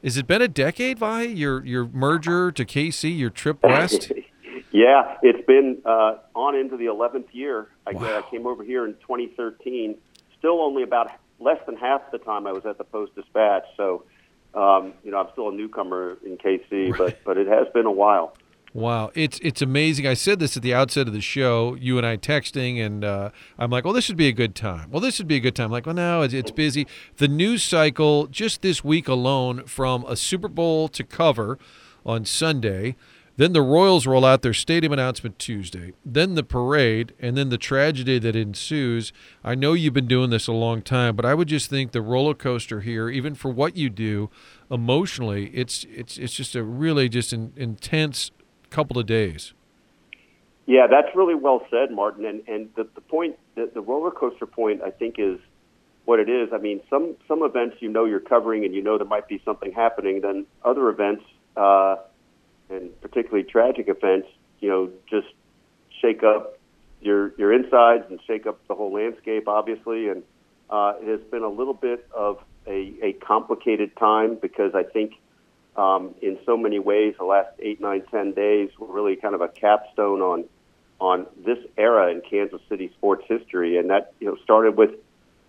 [0.03, 1.37] has it been a decade, Vahe?
[1.37, 4.13] Your your merger to KC, your trip west.
[4.73, 7.69] yeah, it's been uh, on into the 11th year.
[7.87, 8.19] I, Wow.
[8.27, 9.97] I came over here in 2013.
[10.39, 13.65] Still only about less than half the time I was at the Post Dispatch.
[13.77, 14.05] So,
[14.55, 17.93] um, you know, I'm still a newcomer in KC, but but it has been a
[17.93, 18.35] while.
[18.73, 20.07] Wow, it's it's amazing.
[20.07, 21.75] I said this at the outset of the show.
[21.75, 24.91] You and I texting, and uh, I'm like, "Well, this would be a good time."
[24.93, 25.73] Well, this would be a good time.
[25.73, 26.87] like, well, no, it's, it's busy.
[27.17, 31.59] The news cycle just this week alone, from a Super Bowl to cover
[32.07, 32.95] on Sunday,
[33.37, 37.59] then the Royals roll out their stadium announcement Tuesday, then the parade, and then the
[37.59, 39.13] tragedy that ensues.
[39.43, 42.03] I know you've been doing this a long time, but I would just think the
[42.03, 44.31] roller coaster here, even for what you do
[44.71, 48.31] emotionally, it's it's it's just a really just an intense
[48.71, 49.53] couple of days.
[50.67, 52.25] Yeah, that's really well said, Martin.
[52.25, 55.39] And and the, the point, the, the roller coaster point, I think is
[56.05, 56.51] what it is.
[56.53, 59.41] I mean, some some events you know you're covering and you know there might be
[59.45, 60.21] something happening.
[60.21, 61.25] Then other events,
[61.57, 61.97] uh,
[62.69, 64.29] and particularly tragic events,
[64.61, 65.29] you know, just
[66.01, 66.59] shake up
[67.01, 70.09] your your insides and shake up the whole landscape, obviously.
[70.09, 70.23] And
[70.69, 75.15] uh, it has been a little bit of a, a complicated time because I think
[75.81, 79.41] um, in so many ways the last eight, nine, ten days were really kind of
[79.41, 80.45] a capstone on
[81.01, 84.91] on this era in Kansas City sports history, and that you know started with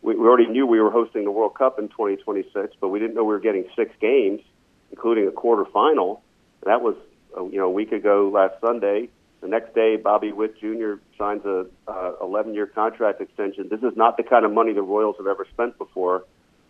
[0.01, 3.15] we, we already knew we were hosting the World Cup in 2026, but we didn't
[3.15, 4.41] know we were getting six games,
[4.89, 6.21] including a quarterfinal.
[6.65, 6.95] That was
[7.37, 9.09] uh, you know a week ago last Sunday.
[9.41, 10.93] The next day, Bobby Witt Jr.
[11.17, 13.67] signs a uh, 11-year contract extension.
[13.69, 16.23] This is not the kind of money the Royals have ever spent before.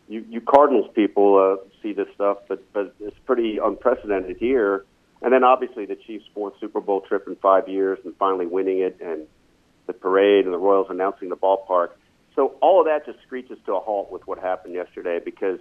[0.08, 4.86] You, you Cardinals people uh, see this stuff, but but it's pretty unprecedented here.
[5.22, 8.80] And then obviously the Chiefs' fourth Super Bowl trip in five years, and finally winning
[8.80, 9.28] it, and
[9.88, 11.90] the parade, and the Royals announcing the ballpark.
[12.36, 15.60] So all of that just screeches to a halt with what happened yesterday because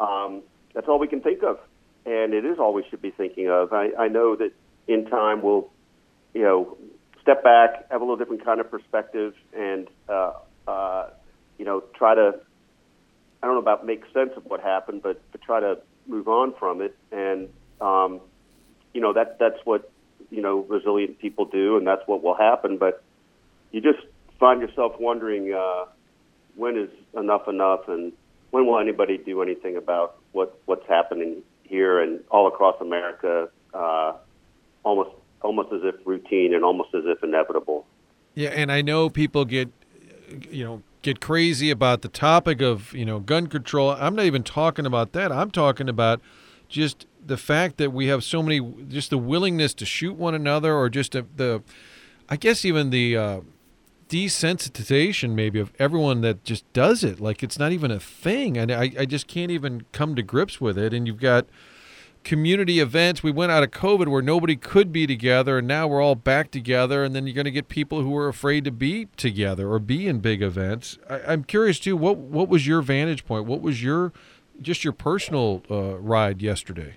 [0.00, 0.42] um,
[0.74, 1.58] that's all we can think of,
[2.04, 3.72] and it is all we should be thinking of.
[3.72, 4.52] I, I know that
[4.88, 5.70] in time we'll,
[6.34, 6.76] you know,
[7.22, 10.32] step back, have a little different kind of perspective, and uh,
[10.66, 11.10] uh,
[11.58, 12.40] you know, try to.
[13.46, 15.78] I don't know about make sense of what happened, but but try to
[16.08, 17.48] move on from it, and
[17.80, 18.20] um,
[18.92, 19.88] you know that that's what
[20.30, 22.76] you know resilient people do, and that's what will happen.
[22.76, 23.04] But
[23.70, 24.04] you just
[24.40, 25.84] find yourself wondering uh,
[26.56, 28.12] when is enough enough, and
[28.50, 33.48] when will anybody do anything about what what's happening here and all across America?
[33.72, 34.14] Uh,
[34.82, 35.10] almost
[35.42, 37.86] almost as if routine and almost as if inevitable.
[38.34, 39.70] Yeah, and I know people get,
[40.50, 43.90] you know, get crazy about the topic of you know gun control.
[43.92, 45.30] I'm not even talking about that.
[45.30, 46.20] I'm talking about
[46.68, 50.74] just the fact that we have so many, just the willingness to shoot one another,
[50.74, 51.62] or just the, the
[52.28, 53.40] I guess even the uh,
[54.08, 57.20] desensitization maybe of everyone that just does it.
[57.20, 60.60] Like it's not even a thing, and I, I just can't even come to grips
[60.60, 60.92] with it.
[60.92, 61.46] And you've got
[62.26, 63.22] community events.
[63.22, 66.50] We went out of COVID where nobody could be together, and now we're all back
[66.50, 67.04] together.
[67.04, 70.08] And then you're going to get people who are afraid to be together or be
[70.08, 70.98] in big events.
[71.08, 71.96] I, I'm curious too.
[71.96, 73.46] What what was your vantage point?
[73.46, 74.12] What was your
[74.60, 76.96] just your personal uh, ride yesterday?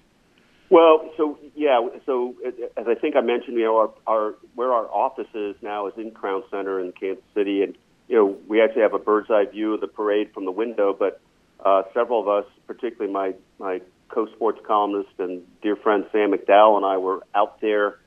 [0.71, 2.35] Well, so yeah, so
[2.75, 5.93] as I think I mentioned, you know, our, our where our office is now is
[5.95, 9.45] in Crown Center in Kansas City, and you know, we actually have a bird's eye
[9.45, 10.95] view of the parade from the window.
[10.97, 11.21] But
[11.63, 16.85] uh, several of us, particularly my my co-sports columnist and dear friend Sam McDowell and
[16.85, 17.99] I, were out there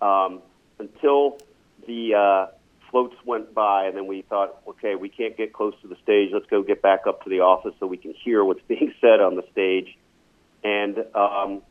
[0.00, 0.40] um,
[0.78, 1.38] until
[1.86, 2.46] the uh,
[2.90, 6.30] floats went by, and then we thought, okay, we can't get close to the stage.
[6.32, 9.20] Let's go get back up to the office so we can hear what's being said
[9.20, 9.96] on the stage.
[10.62, 11.62] And um,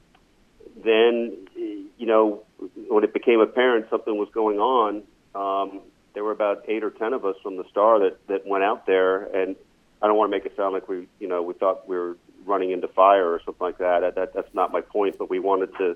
[0.83, 2.43] then, you know,
[2.87, 5.03] when it became apparent something was going on,
[5.35, 5.81] um,
[6.13, 8.87] there were about eight or ten of us from the Star that that went out
[8.87, 9.55] there, and
[10.01, 12.17] I don't want to make it sound like we, you know, we thought we were
[12.49, 14.01] running into fire or something like that.
[14.01, 15.95] That, that that's not my point, but we wanted to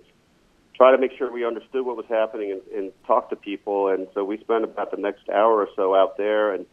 [0.75, 3.89] try to make sure we understood what was happening and, and talk to people.
[3.89, 6.65] And so we spent about the next hour or so out there, and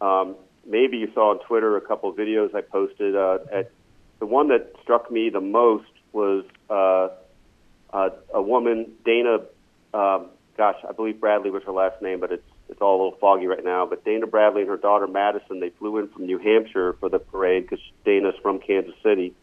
[0.00, 3.16] um, maybe you saw on Twitter a couple of videos I posted.
[3.16, 3.70] Uh, at
[4.18, 7.08] the one that struck me the most was uh,
[7.92, 9.38] uh, a woman, Dana.
[9.94, 13.18] Um, gosh, I believe Bradley was her last name, but it's it's all a little
[13.18, 13.84] foggy right now.
[13.86, 17.18] But Dana Bradley and her daughter Madison, they flew in from New Hampshire for the
[17.18, 19.34] parade because Dana's from Kansas City,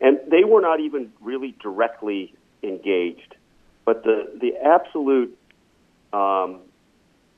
[0.00, 3.34] and they were not even really directly engaged,
[3.84, 5.36] but the the absolute
[6.12, 6.60] um,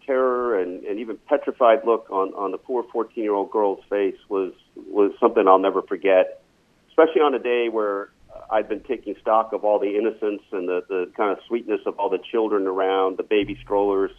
[0.07, 4.17] terror and, and even petrified look on, on the poor 14 year old girl's face
[4.29, 6.43] was was something I'll never forget,
[6.91, 8.11] especially on a day where
[8.51, 11.99] I'd been taking stock of all the innocence and the, the kind of sweetness of
[11.99, 14.11] all the children around, the baby strollers,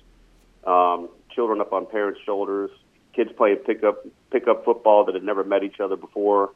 [0.65, 2.69] um, children up on parents' shoulders,
[3.13, 6.51] kids playing pickup pickup football that had never met each other before.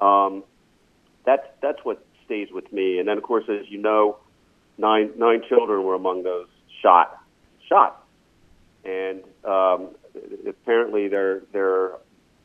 [0.00, 0.44] Um,
[1.24, 2.98] that's that's what stays with me.
[2.98, 4.18] And then, of course, as you know,
[4.78, 6.48] nine nine children were among those
[6.80, 7.18] shot,
[7.68, 8.04] shot,
[8.84, 9.90] and um,
[10.46, 11.92] apparently they're they're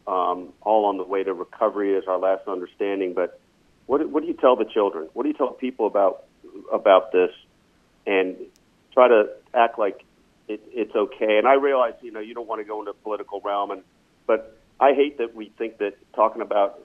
[0.07, 3.13] um, all on the way to recovery, is our last understanding.
[3.13, 3.39] But
[3.85, 5.09] what what do you tell the children?
[5.13, 6.25] What do you tell people about
[6.71, 7.31] about this?
[8.05, 8.37] And
[8.93, 10.05] try to act like
[10.47, 11.37] it, it's okay.
[11.37, 13.83] And I realize, you know, you don't want to go into the political realm, and
[14.25, 16.79] but I hate that we think that talking about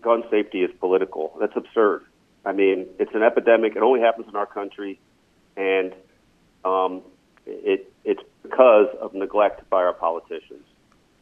[0.00, 1.36] gun safety is political.
[1.40, 2.04] That's absurd.
[2.44, 3.76] I mean, it's an epidemic.
[3.76, 5.00] It only happens in our country,
[5.56, 5.94] and
[6.64, 7.02] um,
[7.46, 10.64] it it's because of neglect by our politicians.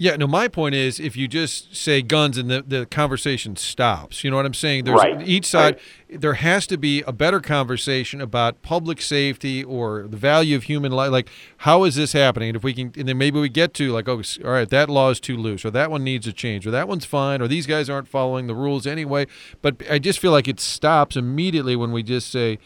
[0.03, 4.25] Yeah, no, my point is if you just say guns and the, the conversation stops,
[4.25, 4.83] you know what I'm saying?
[4.83, 5.23] There's right.
[5.23, 5.79] each side
[6.11, 6.21] right.
[6.21, 10.91] there has to be a better conversation about public safety or the value of human
[10.91, 11.13] life.
[11.13, 12.49] Like how is this happening?
[12.49, 14.91] And if we can and then maybe we get to like, oh all right, that
[14.91, 17.47] law is too loose, or that one needs a change, or that one's fine, or
[17.47, 19.29] these guys aren't following the rules anyway.
[19.61, 22.59] But I just feel like it stops immediately when we just say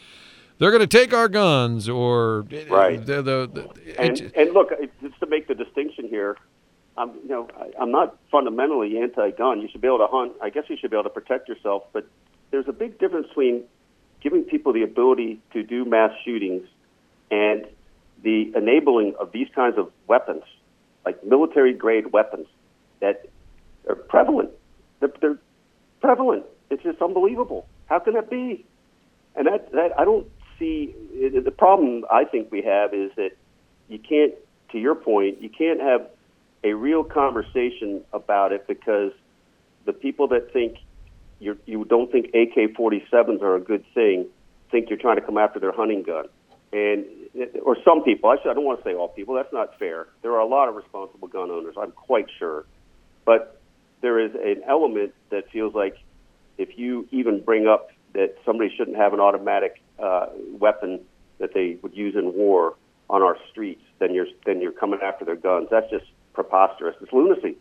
[0.57, 3.05] they're going to take our guns or eh, right.
[3.05, 4.71] The, the, the, and, and look,
[5.03, 6.35] just to make the distinction here,
[6.97, 9.61] I'm, you know, I, I'm not fundamentally anti-gun.
[9.61, 10.33] You should be able to hunt.
[10.41, 11.83] I guess you should be able to protect yourself.
[11.93, 12.07] But
[12.51, 13.63] there's a big difference between
[14.21, 16.67] giving people the ability to do mass shootings
[17.29, 17.67] and
[18.23, 20.43] the enabling of these kinds of weapons,
[21.05, 22.47] like military-grade weapons,
[22.99, 23.29] that
[23.87, 24.49] are prevalent.
[24.99, 25.37] They're, they're
[26.01, 26.45] prevalent.
[26.69, 27.67] It's just unbelievable.
[27.85, 28.65] How can that be?
[29.35, 32.05] And that, that I don't see the problem.
[32.11, 33.31] I think we have is that
[33.87, 34.33] you can't.
[34.71, 36.09] To your point, you can't have
[36.63, 39.11] a real conversation about it because
[39.85, 40.77] the people that think
[41.39, 44.27] you're, you don't think AK-47s are a good thing
[44.71, 46.25] think you're trying to come after their hunting gun,
[46.73, 47.05] and
[47.63, 48.29] or some people.
[48.29, 49.35] I, I don't want to say all people.
[49.35, 50.07] That's not fair.
[50.21, 51.75] There are a lot of responsible gun owners.
[51.79, 52.65] I'm quite sure,
[53.25, 53.61] but
[54.01, 55.97] there is an element that feels like
[56.57, 60.27] if you even bring up that somebody shouldn't have an automatic uh,
[60.59, 61.01] weapon
[61.39, 62.75] that they would use in war
[63.09, 65.67] on our streets, then you're then you're coming after their guns.
[65.71, 66.05] That's just
[66.37, 66.95] preposterous.
[67.01, 67.57] It's lunacy.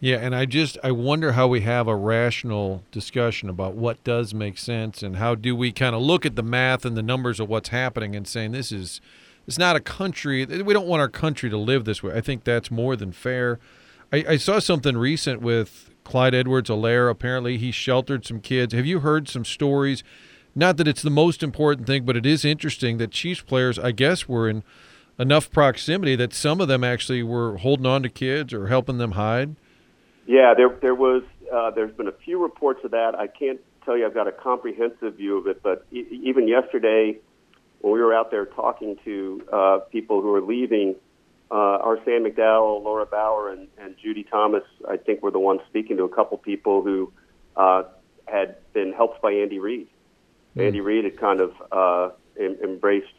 [0.00, 4.34] Yeah, and I just I wonder how we have a rational discussion about what does
[4.34, 7.38] make sense and how do we kind of look at the math and the numbers
[7.38, 9.00] of what's happening and saying this is
[9.46, 12.12] it's not a country we don't want our country to live this way.
[12.12, 13.60] I think that's more than fair.
[14.12, 17.08] I, I saw something recent with Clyde Edwards-Helaire.
[17.08, 18.74] Apparently, he sheltered some kids.
[18.74, 20.02] Have you heard some stories?
[20.54, 23.92] Not that it's the most important thing, but it is interesting that Chiefs players, I
[23.92, 24.64] guess, were in
[25.18, 29.12] enough proximity that some of them actually were holding on to kids or helping them
[29.12, 29.56] hide?
[30.26, 31.22] Yeah, there there was
[31.52, 33.14] uh, there's been a few reports of that.
[33.14, 37.18] I can't tell you I've got a comprehensive view of it, but e- even yesterday
[37.80, 40.96] when we were out there talking to uh, people who were leaving,
[41.50, 45.60] uh, our Sam McDowell, Laura Bauer, and, and Judy Thomas, I think were the ones
[45.68, 47.12] speaking to a couple people who
[47.56, 47.82] uh,
[48.26, 49.86] had been helped by Andy Reid.
[50.56, 50.68] Mm.
[50.68, 53.12] Andy Reid had kind of uh, em- embraced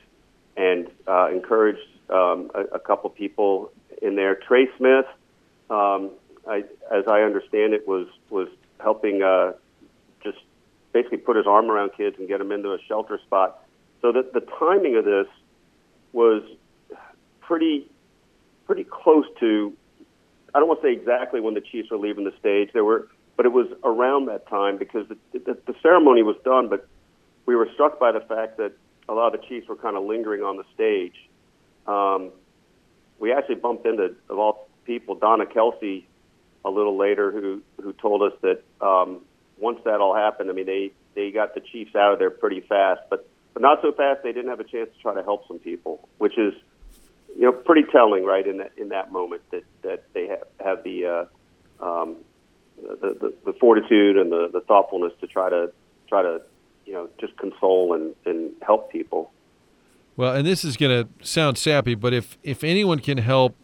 [0.57, 4.35] and uh, encouraged um, a, a couple people in there.
[4.35, 5.05] Trey Smith,
[5.69, 6.11] um,
[6.47, 8.47] I, as I understand it, was was
[8.79, 9.53] helping uh,
[10.23, 10.37] just
[10.93, 13.63] basically put his arm around kids and get them into a shelter spot.
[14.01, 15.27] So that the timing of this
[16.13, 16.43] was
[17.41, 17.89] pretty
[18.65, 19.73] pretty close to.
[20.53, 22.69] I don't want to say exactly when the Chiefs were leaving the stage.
[22.73, 26.69] There were, but it was around that time because the, the, the ceremony was done.
[26.69, 26.87] But
[27.45, 28.73] we were struck by the fact that
[29.07, 31.15] a lot of the Chiefs were kind of lingering on the stage.
[31.87, 32.31] Um,
[33.19, 36.03] we actually bumped into, of all people, Donna Kelce
[36.63, 39.21] a little later, who who told us that um,
[39.57, 42.61] once that all happened, I mean, they they got the Chiefs out of there pretty
[42.61, 45.47] fast, but but not so fast they didn't have a chance to try to help
[45.47, 46.53] some people, which is
[47.35, 48.45] you know pretty telling, right?
[48.45, 52.17] In that in that moment that that they have have the uh, um,
[52.81, 55.71] the, the the fortitude and the the thoughtfulness to try to
[56.07, 56.41] try to
[56.85, 59.31] you know just console and, and help people.
[60.17, 63.55] Well, and this is going to sound sappy, but if if anyone can help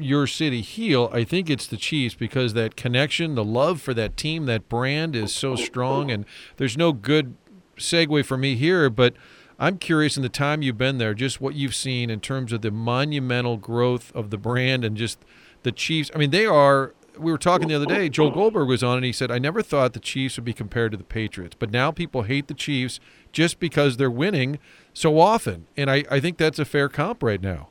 [0.00, 4.16] your city heal, I think it's the Chiefs because that connection, the love for that
[4.16, 6.10] team, that brand is so strong.
[6.10, 6.24] And
[6.56, 7.34] there's no good
[7.76, 9.14] segue for me here, but
[9.58, 12.62] I'm curious in the time you've been there, just what you've seen in terms of
[12.62, 15.22] the monumental growth of the brand and just
[15.62, 16.10] the Chiefs.
[16.14, 16.94] I mean, they are.
[17.18, 18.08] We were talking the other day.
[18.08, 20.92] Joel Goldberg was on, and he said, "I never thought the Chiefs would be compared
[20.92, 23.00] to the Patriots, but now people hate the Chiefs
[23.32, 24.58] just because they're winning
[24.92, 27.68] so often." And I, I think that's a fair comp right now.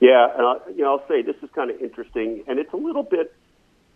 [0.00, 2.76] Yeah, and I, you know, I'll say this is kind of interesting, and it's a
[2.76, 3.34] little bit.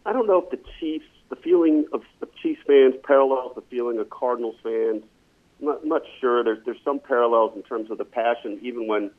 [0.06, 3.98] I don't know if the Chiefs, the feeling of, of Chiefs fans parallels the feeling
[3.98, 5.02] of Cardinals fans.
[5.60, 6.42] I'm not, I'm not sure.
[6.44, 9.10] There's there's some parallels in terms of the passion, even when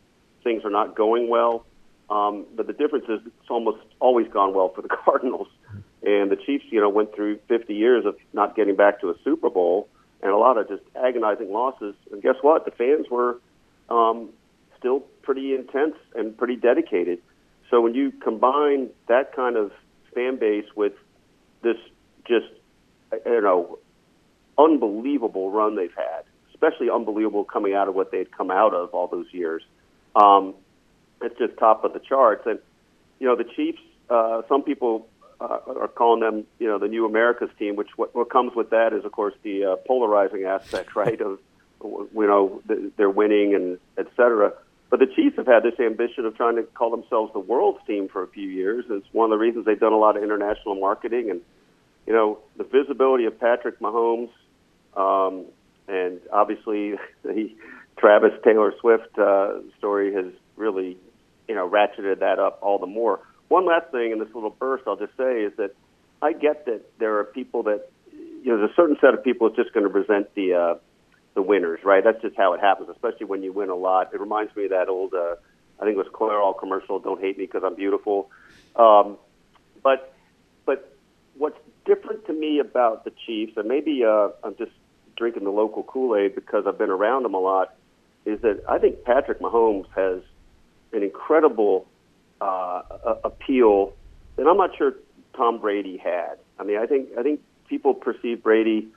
[0.44, 1.66] things are not going well.
[2.10, 5.48] Um, but the difference is it's almost always gone well for the Cardinals,
[6.04, 9.16] and the Chiefs, you know, went through 50 years of not getting back to a
[9.24, 9.88] Super Bowl
[10.22, 11.96] and a lot of just agonizing losses.
[12.12, 12.66] And guess what?
[12.66, 13.40] The fans were
[13.90, 14.30] um,
[14.78, 17.20] still pretty intense and pretty dedicated.
[17.70, 19.72] So when you combine that kind of
[20.14, 20.94] fan base with
[21.62, 21.78] this
[22.28, 22.48] just
[23.26, 23.80] you know
[24.58, 29.08] unbelievable run they've had, especially unbelievable coming out of what they'd come out of all
[29.08, 29.64] those years.
[30.16, 30.56] Um,
[31.22, 32.46] it's just top of the charts.
[32.46, 32.60] And
[33.20, 33.82] you know the Chiefs.
[34.10, 35.08] Uh, some people
[35.40, 37.76] uh, are calling them, you know, the new America's team.
[37.76, 41.20] Which what, what comes with that is, of course, the uh, polarizing aspect, right?
[41.20, 41.40] Of
[41.84, 42.62] you know
[42.98, 44.54] they're winning and et cetera.
[44.90, 48.10] But the Chiefs have had this ambition of trying to call themselves the world's team
[48.10, 48.86] for a few years.
[48.90, 51.42] It's one of the reasons they've done a lot of international marketing and
[52.08, 54.32] you know the visibility of Patrick Mahomes,
[54.98, 55.46] um,
[55.88, 57.52] and obviously the
[57.98, 60.98] Travis Taylor Swift uh, story has really
[61.50, 63.20] you know ratcheted that up all the more.
[63.50, 65.76] One last thing in this little burst, I'll just say is that
[66.22, 69.50] I get that there are people that you know there's a certain set of people
[69.50, 70.76] that's just going to present the uh,
[71.34, 72.04] the winners, right?
[72.04, 74.14] That's just how it happens, especially when you win a lot.
[74.14, 75.36] It reminds me of that old, uh,
[75.80, 78.30] I think it was Clairol commercial, "Don't hate me because I'm beautiful."
[78.76, 79.18] Um,
[79.82, 80.14] but
[80.66, 80.96] but
[81.36, 84.72] what's different to me about the Chiefs, and maybe uh, I'm just
[85.18, 87.74] drinking the local Kool Aid because I've been around them a lot,
[88.26, 90.22] is that I think Patrick Mahomes has
[90.94, 91.88] an incredible
[92.42, 92.82] uh,
[93.24, 93.94] appeal
[94.36, 94.94] that I'm not sure
[95.36, 96.38] Tom Brady had.
[96.58, 98.88] I mean, I think I think people perceive Brady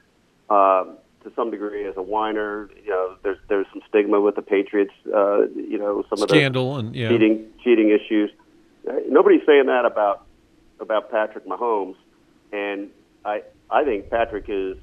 [0.50, 2.70] um, to some degree as a whiner.
[2.84, 4.92] You know, there's there's some stigma with the Patriots.
[5.06, 7.08] Uh, you know, some scandal of the and yeah.
[7.08, 8.30] cheating cheating issues.
[8.88, 10.26] Uh, nobody's saying that about
[10.80, 11.96] about Patrick Mahomes,
[12.52, 12.90] and
[13.24, 14.76] I I think Patrick is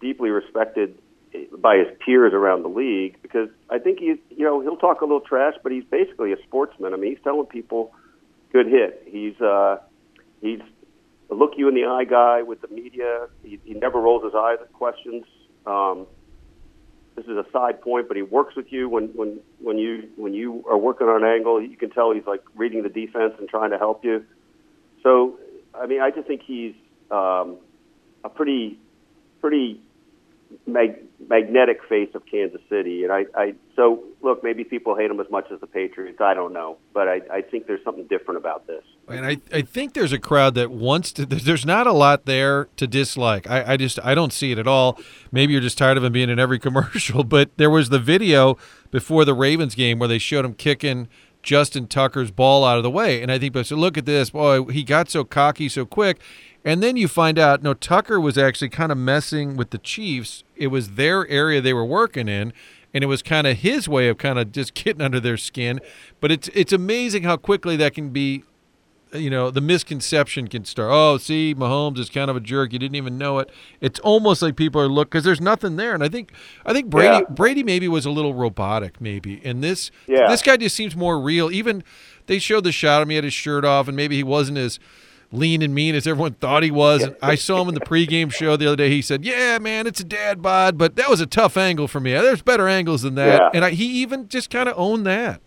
[0.00, 0.98] deeply respected
[1.58, 5.04] by his peers around the league because I think he's you know he'll talk a
[5.04, 6.94] little trash, but he's basically a sportsman.
[6.94, 7.92] I mean, he's telling people,
[8.52, 9.78] "Good hit." He's uh,
[10.40, 10.60] he's
[11.30, 13.28] a look you in the eye guy with the media.
[13.42, 15.24] He, he never rolls his eyes at questions.
[15.66, 16.06] Um,
[17.16, 20.34] this is a side point, but he works with you when when when you when
[20.34, 21.60] you are working on an angle.
[21.62, 24.24] You can tell he's like reading the defense and trying to help you.
[25.02, 25.38] So,
[25.74, 26.74] I mean, I just think he's
[27.10, 27.58] um,
[28.24, 28.78] a pretty
[29.40, 29.80] pretty
[30.66, 33.04] mag- magnetic face of Kansas City.
[33.04, 36.20] And I, I, so look, maybe people hate him as much as the Patriots.
[36.20, 38.82] I don't know, but I, I think there's something different about this.
[39.08, 41.26] And I, I think there's a crowd that wants to.
[41.26, 43.48] There's not a lot there to dislike.
[43.48, 44.98] I, I just, I don't see it at all.
[45.30, 47.24] Maybe you're just tired of him being in every commercial.
[47.24, 48.56] But there was the video
[48.90, 51.08] before the Ravens game where they showed him kicking
[51.42, 54.30] Justin Tucker's ball out of the way, and I think, but so look at this,
[54.30, 56.18] boy, he got so cocky so quick.
[56.64, 60.44] And then you find out, no, Tucker was actually kind of messing with the Chiefs.
[60.56, 62.52] It was their area they were working in,
[62.94, 65.80] and it was kind of his way of kind of just getting under their skin.
[66.20, 68.44] But it's it's amazing how quickly that can be.
[69.12, 70.90] You know, the misconception can start.
[70.92, 72.72] Oh, see, Mahomes is kind of a jerk.
[72.72, 73.48] You didn't even know it.
[73.80, 75.94] It's almost like people are look because there's nothing there.
[75.94, 76.32] And I think
[76.66, 77.20] I think Brady Yeah.
[77.30, 79.40] Brady maybe was a little robotic, maybe.
[79.44, 80.26] And this Yeah.
[80.28, 81.52] this guy just seems more real.
[81.52, 81.84] Even
[82.26, 83.10] they showed the shot of him.
[83.10, 84.80] He had his shirt off, and maybe he wasn't as
[85.34, 87.02] lean and mean as everyone thought he was.
[87.02, 88.90] And I saw him in the pregame show the other day.
[88.90, 92.00] He said, "Yeah, man, it's a dad bod, but that was a tough angle for
[92.00, 92.12] me.
[92.12, 93.50] There's better angles than that." Yeah.
[93.54, 95.40] And I, he even just kind of owned that.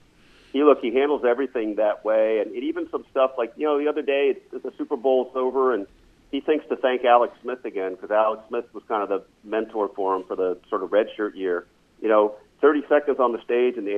[0.53, 3.77] He look, he handles everything that way, and it, even some stuff like you know
[3.77, 5.85] the other day it's, the Super Bowl's over, and
[6.31, 9.89] he thinks to thank Alex Smith again because Alex Smith was kind of the mentor
[9.95, 11.65] for him for the sort of red shirt year.
[12.01, 13.91] You know, 30 seconds on the stage in the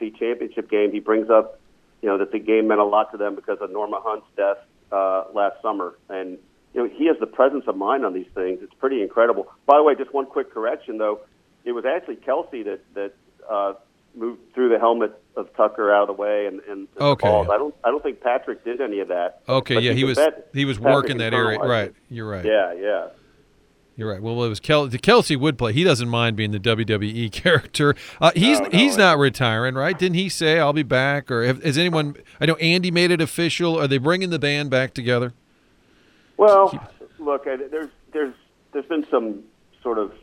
[0.00, 1.60] AFC Championship game, he brings up,
[2.02, 4.58] you know, that the game meant a lot to them because of Norma Hunt's death
[4.92, 6.38] uh, last summer, and
[6.74, 8.60] you know he has the presence of mind on these things.
[8.62, 9.50] It's pretty incredible.
[9.66, 11.20] By the way, just one quick correction though,
[11.64, 13.12] it was actually Kelce that that
[13.50, 13.74] uh,
[14.14, 17.28] moved through the helmet of Tucker out of the way and, and the Okay.
[17.28, 17.48] balls.
[17.50, 19.42] I don't I don't think Patrick did any of that.
[19.48, 21.58] Okay, But yeah, he was bet he was Patrick working that area.
[21.58, 22.44] Right, you're right.
[22.44, 23.06] Yeah, yeah.
[24.00, 24.22] You're right.
[24.22, 25.74] Well, it was Kel- Kelce would play.
[25.74, 27.94] He doesn't mind being the WWE character.
[28.18, 29.98] Uh, he's No, no, he's not retiring, right?
[29.98, 31.30] Didn't he say I'll be back?
[31.30, 32.16] Or have, has anyone?
[32.40, 33.78] I know Andy made it official.
[33.78, 35.34] Are they bringing the band back together?
[36.38, 36.72] Well,
[37.18, 38.32] look, I- there's there's
[38.72, 39.42] there's been some
[39.82, 40.14] sort of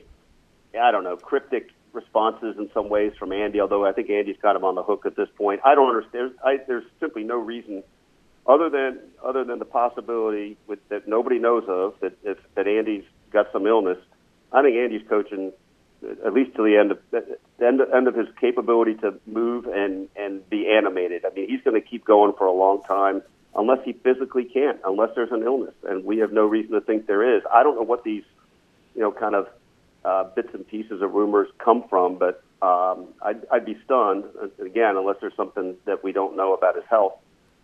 [0.82, 3.62] I don't know cryptic responses in some ways from Andy.
[3.62, 5.62] Although I think Andy's kind of on the hook at this point.
[5.64, 6.32] I don't understand.
[6.44, 7.84] I, there's simply no reason
[8.48, 13.04] other than other than the possibility with, that nobody knows of that if, that Andy's
[13.32, 13.98] got some illness.
[14.52, 15.52] I think Andy's coaching
[16.26, 20.08] at least to the end of the end, end of his capability to move and
[20.16, 21.26] and be animated.
[21.26, 23.22] I mean, he's going to keep going for a long time
[23.56, 27.08] unless he physically can't, unless there's an illness, and we have no reason to think
[27.08, 27.44] there is.
[27.52, 28.24] I don't know what these,
[28.94, 29.48] you know, kind of
[30.06, 34.26] uh, bits and pieces of rumors come from, but um, I'd, I'd be stunned
[34.60, 37.14] again unless there's something that we don't know about his health.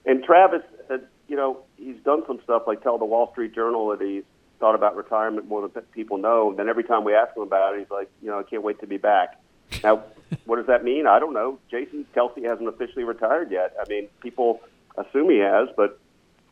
[0.06, 0.98] And Travis, uh,
[1.28, 4.24] you know, he's done some stuff like tell the Wall Street Journal that he's
[4.64, 6.52] thought about retirement more than people know.
[6.52, 8.64] And then every time we ask him about it, he's like, you know, I can't
[8.64, 9.38] wait to be back.
[9.84, 10.04] Now,
[10.46, 11.06] what does that mean?
[11.06, 11.60] I don't know.
[11.70, 13.76] Jason Kelce hasn't officially retired yet.
[13.78, 14.62] I mean, people
[14.98, 16.00] assume he has, but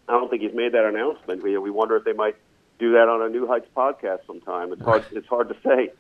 [0.09, 1.41] I don't think he's made that announcement.
[1.41, 2.35] We, we wonder if they might
[2.79, 4.73] do that on a New Heights podcast sometime.
[4.73, 5.05] It's hard.
[5.13, 5.93] It's hard to say.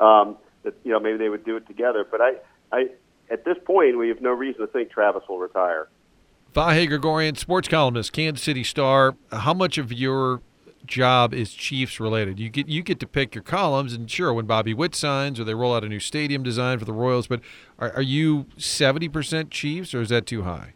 [0.00, 2.04] Um, that you know, maybe they would do it together.
[2.10, 2.32] But I,
[2.72, 2.88] I,
[3.30, 5.88] at this point, we have no reason to think Travis will retire.
[6.54, 9.14] Vahe Gregorian, sports columnist, Kansas City Star.
[9.30, 10.42] How much of your
[10.86, 12.38] job is Chiefs related?
[12.38, 15.44] You get you get to pick your columns, and sure, when Bobby Witt signs or
[15.44, 17.40] they roll out a new stadium design for the Royals, but
[17.78, 20.74] are, are you seventy percent Chiefs, or is that too high?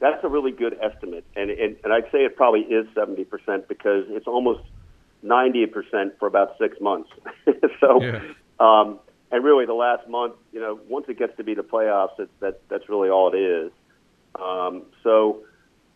[0.00, 3.68] That's a really good estimate, and and, and I'd say it probably is seventy percent
[3.68, 4.62] because it's almost
[5.22, 7.10] ninety percent for about six months.
[7.80, 8.20] so, Yeah.
[8.60, 8.98] um,
[9.30, 12.30] and really, the last month, you know, once it gets to be the playoffs, it's,
[12.40, 13.72] that that's really all it is.
[14.40, 15.42] Um, so,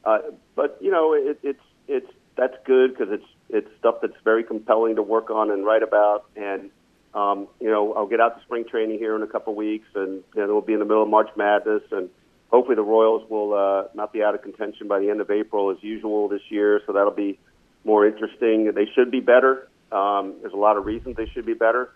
[0.04, 0.18] uh,
[0.54, 4.96] but you know, it, it's it's that's good because it's it's stuff that's very compelling
[4.96, 6.26] to work on and write about.
[6.36, 6.70] And
[7.14, 10.22] um, you know, I'll get out to spring training here in a couple weeks, and
[10.34, 12.10] you know, we'll be in the middle of March Madness, and
[12.50, 15.70] hopefully the Royals will uh, not be out of contention by the end of April
[15.70, 16.82] as usual this year.
[16.86, 17.38] So that'll be
[17.84, 18.72] more interesting.
[18.72, 19.68] They should be better.
[19.90, 21.90] Um, there's a lot of reasons they should be better.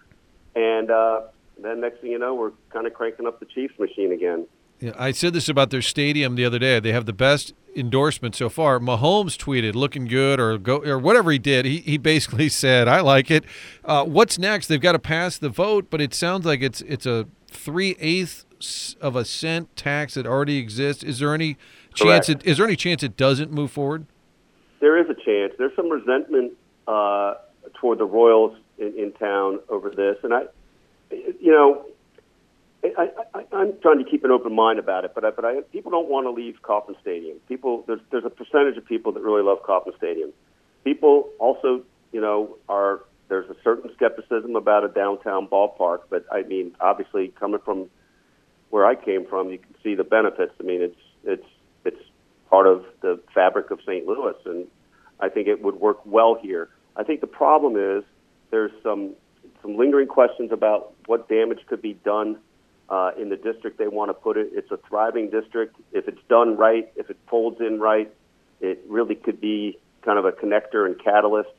[0.54, 1.22] And uh,
[1.62, 4.46] then next thing you know, we're kind of cranking up the Chiefs machine again.
[4.80, 6.80] Yeah, I said this about their stadium the other day.
[6.80, 8.78] They have the best endorsement so far.
[8.78, 11.64] Mahomes tweeted, "Looking good," or go or whatever he did.
[11.64, 13.44] He he basically said, "I like it."
[13.84, 14.66] Uh, what's next?
[14.66, 18.96] They've got to pass the vote, but it sounds like it's it's a three eighths
[19.00, 21.02] of a cent tax that already exists.
[21.02, 21.56] Is there any
[21.94, 22.26] chance?
[22.26, 22.44] Correct.
[22.44, 24.06] It, is there any chance it doesn't move forward?
[24.80, 25.52] There is a chance.
[25.58, 26.52] There's some resentment
[26.86, 27.34] uh,
[27.74, 30.42] toward the Royals in, in town over this, and I,
[31.10, 31.86] you know,
[32.84, 33.10] I,
[33.52, 35.12] I'm trying to keep an open mind about it.
[35.14, 37.38] But I, but I, people don't want to leave Kauffman Stadium.
[37.48, 40.32] People, there's there's a percentage of people that really love Kauffman Stadium.
[40.84, 46.00] People also, you know, are there's a certain skepticism about a downtown ballpark.
[46.10, 47.88] But I mean, obviously, coming from
[48.70, 50.52] where I came from, you can see the benefits.
[50.58, 51.46] I mean, it's it's
[51.84, 52.02] it's
[52.50, 54.06] part of the fabric of St.
[54.06, 54.66] Louis, and
[55.20, 56.68] I think it would work well here.
[56.96, 58.02] I think the problem is
[58.50, 59.14] there's some
[59.62, 62.38] some lingering questions about what damage could be done
[62.88, 64.50] uh, in the district they want to put it.
[64.52, 65.76] It's a thriving district.
[65.92, 68.12] If it's done right, if it folds in right,
[68.60, 71.50] it really could be kind of a connector and catalyst.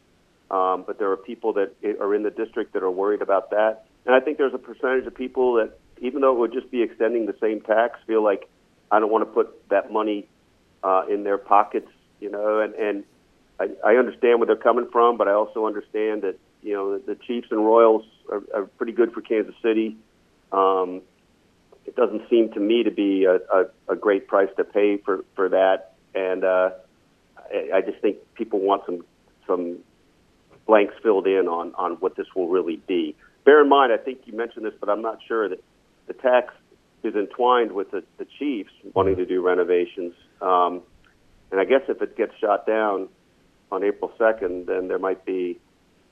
[0.51, 3.85] Um, but there are people that are in the district that are worried about that.
[4.05, 6.81] And I think there's a percentage of people that, even though it would just be
[6.81, 8.47] extending the same tax, feel like
[8.91, 10.27] I don't want to put that money
[10.83, 12.59] uh, in their pockets, you know.
[12.59, 13.03] And, and
[13.59, 17.15] I, I understand where they're coming from, but I also understand that, you know, the,
[17.15, 19.97] Chiefs and Royals are, are pretty good for Kansas City.
[20.51, 21.01] Um,
[21.85, 25.25] it doesn't seem to me to be a, a, a great price to pay for,
[25.35, 25.93] for that.
[26.15, 26.71] And uh,
[27.37, 29.05] I, I just think people want some
[29.47, 29.79] some
[30.65, 33.15] blanks filled in on, on what this will really be.
[33.43, 35.61] Bear in mind, I think you mentioned this, but I'm not sure that
[36.07, 36.53] the tax
[37.03, 40.13] is entwined with the, the Chiefs wanting to do renovations.
[40.41, 40.81] Um,
[41.51, 43.09] and I guess if it gets shot down
[43.71, 45.59] on April 2nd, then there might be,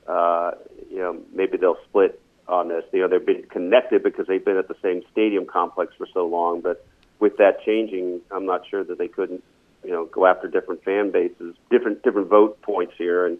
[0.06, 0.52] uh,
[0.90, 2.84] you know, maybe they'll split on this.
[2.92, 6.26] You know, they've been connected because they've been at the same stadium complex for so
[6.26, 6.60] long.
[6.60, 6.84] But
[7.18, 9.42] with that changing, I'm not sure that they couldn't,
[9.84, 13.38] you know, go after different fan bases, different different vote points here, and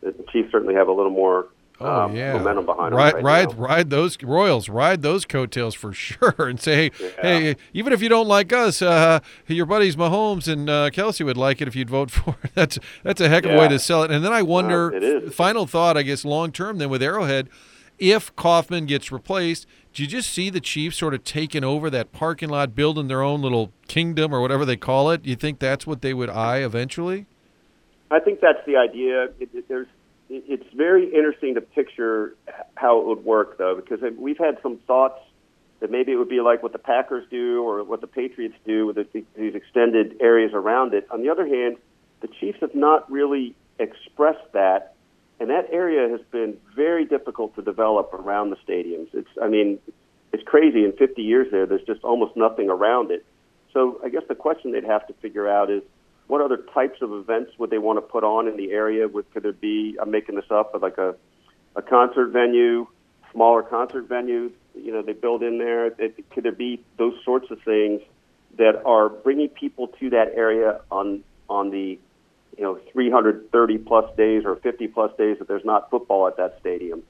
[0.00, 1.48] the Chiefs certainly have a little more
[1.84, 3.24] Oh um, yeah, momentum behind ride, them.
[3.24, 3.64] Right ride, now.
[3.64, 8.08] ride those Royals, ride those coattails for sure, and say, hey, hey, even if you
[8.08, 11.90] don't like us, uh, your buddies Mahomes and uh, Kelce would like it if you'd
[11.90, 12.52] vote for it.
[12.54, 14.10] That's that's a heck of a way to sell it.
[14.10, 15.34] And then I wonder, it is.
[15.34, 17.48] final thought, I guess, long term, then with Arrowhead,
[18.02, 22.10] if Kauffman gets replaced, do you just see the Chiefs sort of taking over that
[22.10, 25.24] parking lot, building their own little kingdom or whatever they call it?
[25.24, 27.26] You think that's what they would eye eventually?
[28.10, 29.26] I think that's the idea.
[29.38, 29.86] It, it, there's,
[30.28, 32.34] it's very interesting to picture
[32.74, 35.20] how it would work, though, because we've had some thoughts
[35.78, 38.84] that maybe it would be like what the Packers do or what the Patriots do
[38.84, 41.06] with these extended areas around it.
[41.12, 41.76] On the other hand,
[42.20, 44.91] the Chiefs have not really expressed that,
[45.42, 49.08] and that area has been very difficult to develop around the stadiums.
[49.12, 49.80] It's, I mean,
[50.32, 50.84] it's crazy.
[50.84, 53.26] In 50 years there, there's just almost nothing around it.
[53.72, 55.82] So I guess the question they'd have to figure out is
[56.28, 59.08] what other types of events would they want to put on in the area?
[59.08, 59.98] Would could there be?
[60.00, 61.16] I'm making this up, but like a
[61.74, 62.86] a concert venue,
[63.32, 64.52] smaller concert venue.
[64.76, 65.86] You know, they build in there.
[65.86, 68.00] It, could there be those sorts of things
[68.58, 71.98] that are bringing people to that area on on the
[72.56, 76.58] you know 330 plus days or 50 plus days that there's not football at that
[76.60, 77.02] stadium?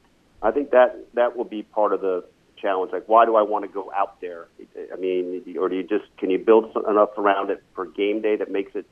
[0.42, 2.24] I think that that will be part of the
[2.56, 2.92] challenge.
[2.92, 4.48] Like, why do I want to go out there?
[4.92, 8.36] I mean, or do you just can you build enough around it for game day
[8.36, 8.86] that makes it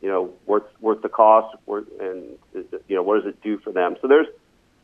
[0.00, 3.72] you know, worth worth the cost, worth, and you know, what does it do for
[3.72, 3.96] them?
[4.00, 4.26] So there's,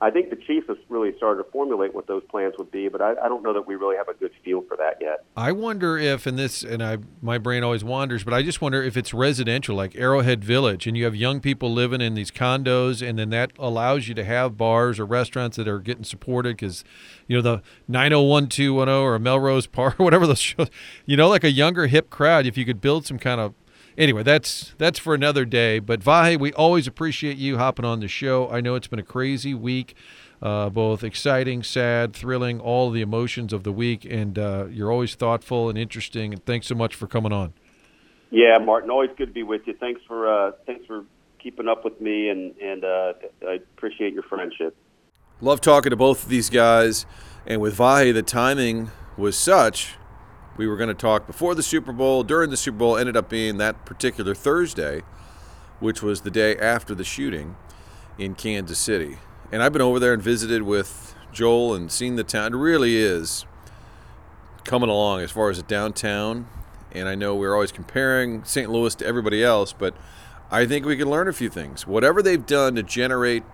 [0.02, 3.00] I think the Chiefs have really started to formulate what those plans would be, but
[3.00, 5.24] I, I don't know that we really have a good feel for that yet.
[5.36, 8.82] I wonder if, and this, and I, my brain always wanders, but I just wonder
[8.82, 13.00] if it's residential, like Arrowhead Village, and you have young people living in these condos,
[13.00, 16.82] and then that allows you to have bars or restaurants that are getting supported because,
[17.28, 20.68] you know, the 901210 or Melrose Park, or whatever those shows,
[21.06, 22.44] you know, like a younger hip crowd.
[22.44, 23.54] If you could build some kind of
[23.96, 25.78] anyway, that's that's for another day.
[25.78, 28.50] But Vahe, we always appreciate you hopping on the show.
[28.50, 29.94] I know it's been a crazy week,
[30.40, 35.14] uh, both exciting, sad, thrilling, all the emotions of the week, and uh, you're always
[35.14, 36.32] thoughtful and interesting.
[36.32, 37.52] And thanks so much for coming on.
[38.30, 39.74] Yeah, Martin, always good to be with you.
[39.74, 41.04] Thanks for uh, thanks for
[41.38, 43.12] keeping up with me, and and uh,
[43.46, 44.76] I appreciate your friendship.
[45.40, 47.04] Love talking to both of these guys,
[47.46, 49.96] and with Vahe, the timing was such
[50.56, 53.28] we were going to talk before the Super Bowl, during the Super Bowl, ended up
[53.28, 55.02] being that particular Thursday,
[55.80, 57.56] which was the day after the shooting
[58.18, 59.18] in Kansas City.
[59.50, 62.52] And I've been over there and visited with Joel and seen the town.
[62.52, 63.46] It really is
[64.64, 66.46] coming along as far as the downtown.
[66.92, 68.70] And I know we're always comparing St.
[68.70, 69.94] Louis to everybody else, but
[70.50, 71.86] I think we can learn a few things.
[71.86, 73.44] Whatever they've done to generate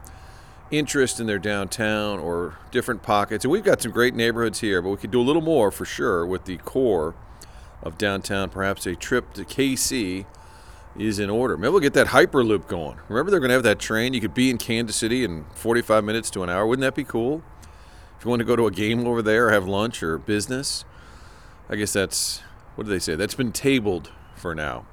[0.71, 3.45] interest in their downtown or different pockets.
[3.45, 5.85] And we've got some great neighborhoods here, but we could do a little more for
[5.85, 7.15] sure with the core
[7.83, 8.51] of downtown.
[8.51, 10.27] Perhaps a trip to KC
[10.97, 11.57] is in order.
[11.57, 12.99] Maybe we'll get that Hyperloop going.
[13.09, 14.15] Remember, they're going to have that train.
[14.15, 16.67] You could be in Kansas City in 45 minutes to an hour.
[16.67, 17.43] Wouldn't that be cool?
[18.19, 20.85] If you want to go to a game over there or have lunch or business,
[21.69, 22.43] I guess that's,
[22.75, 23.15] what do they say?
[23.15, 24.87] That's been tabled for now.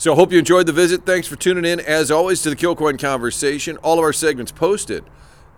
[0.00, 1.04] So, hope you enjoyed the visit.
[1.04, 3.76] Thanks for tuning in, as always, to the Kilcoyne Conversation.
[3.82, 5.04] All of our segments posted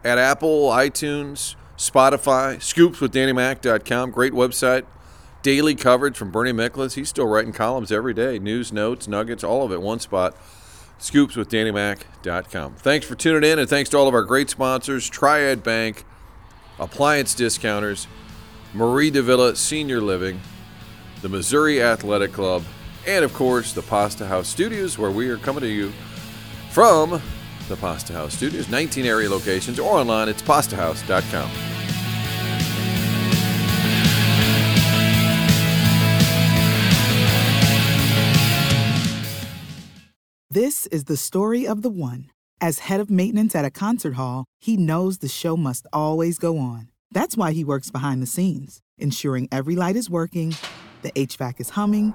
[0.03, 4.11] at Apple, iTunes, Spotify, scoopswithdannymac.com.
[4.11, 4.84] Great website.
[5.43, 6.95] Daily coverage from Bernie Miklasz.
[6.95, 8.40] He's still writing columns every day.
[8.40, 10.34] News, notes, nuggets, all of it one spot.
[10.99, 12.74] Scoopswithdannymac.com.
[12.74, 16.05] Thanks for tuning in, and thanks to all of our great sponsors Triad Bank,
[16.80, 18.09] Appliance Discounters,
[18.74, 20.40] Mari de Villa Senior Living,
[21.20, 22.64] the Missouri Athletic Club,
[23.07, 25.93] and of course the Pasta House Studios, where we are coming to you
[26.71, 27.21] from
[27.69, 31.51] the Pasta House Studios, 19 area locations, or online at pastahouse.com.
[40.51, 42.31] This is the story of the one.
[42.61, 46.59] As head of maintenance at a concert hall, he knows the show must always go
[46.59, 46.91] on.
[47.11, 50.55] That's why he works behind the scenes, ensuring every light is working,
[51.01, 52.15] the HVAC is humming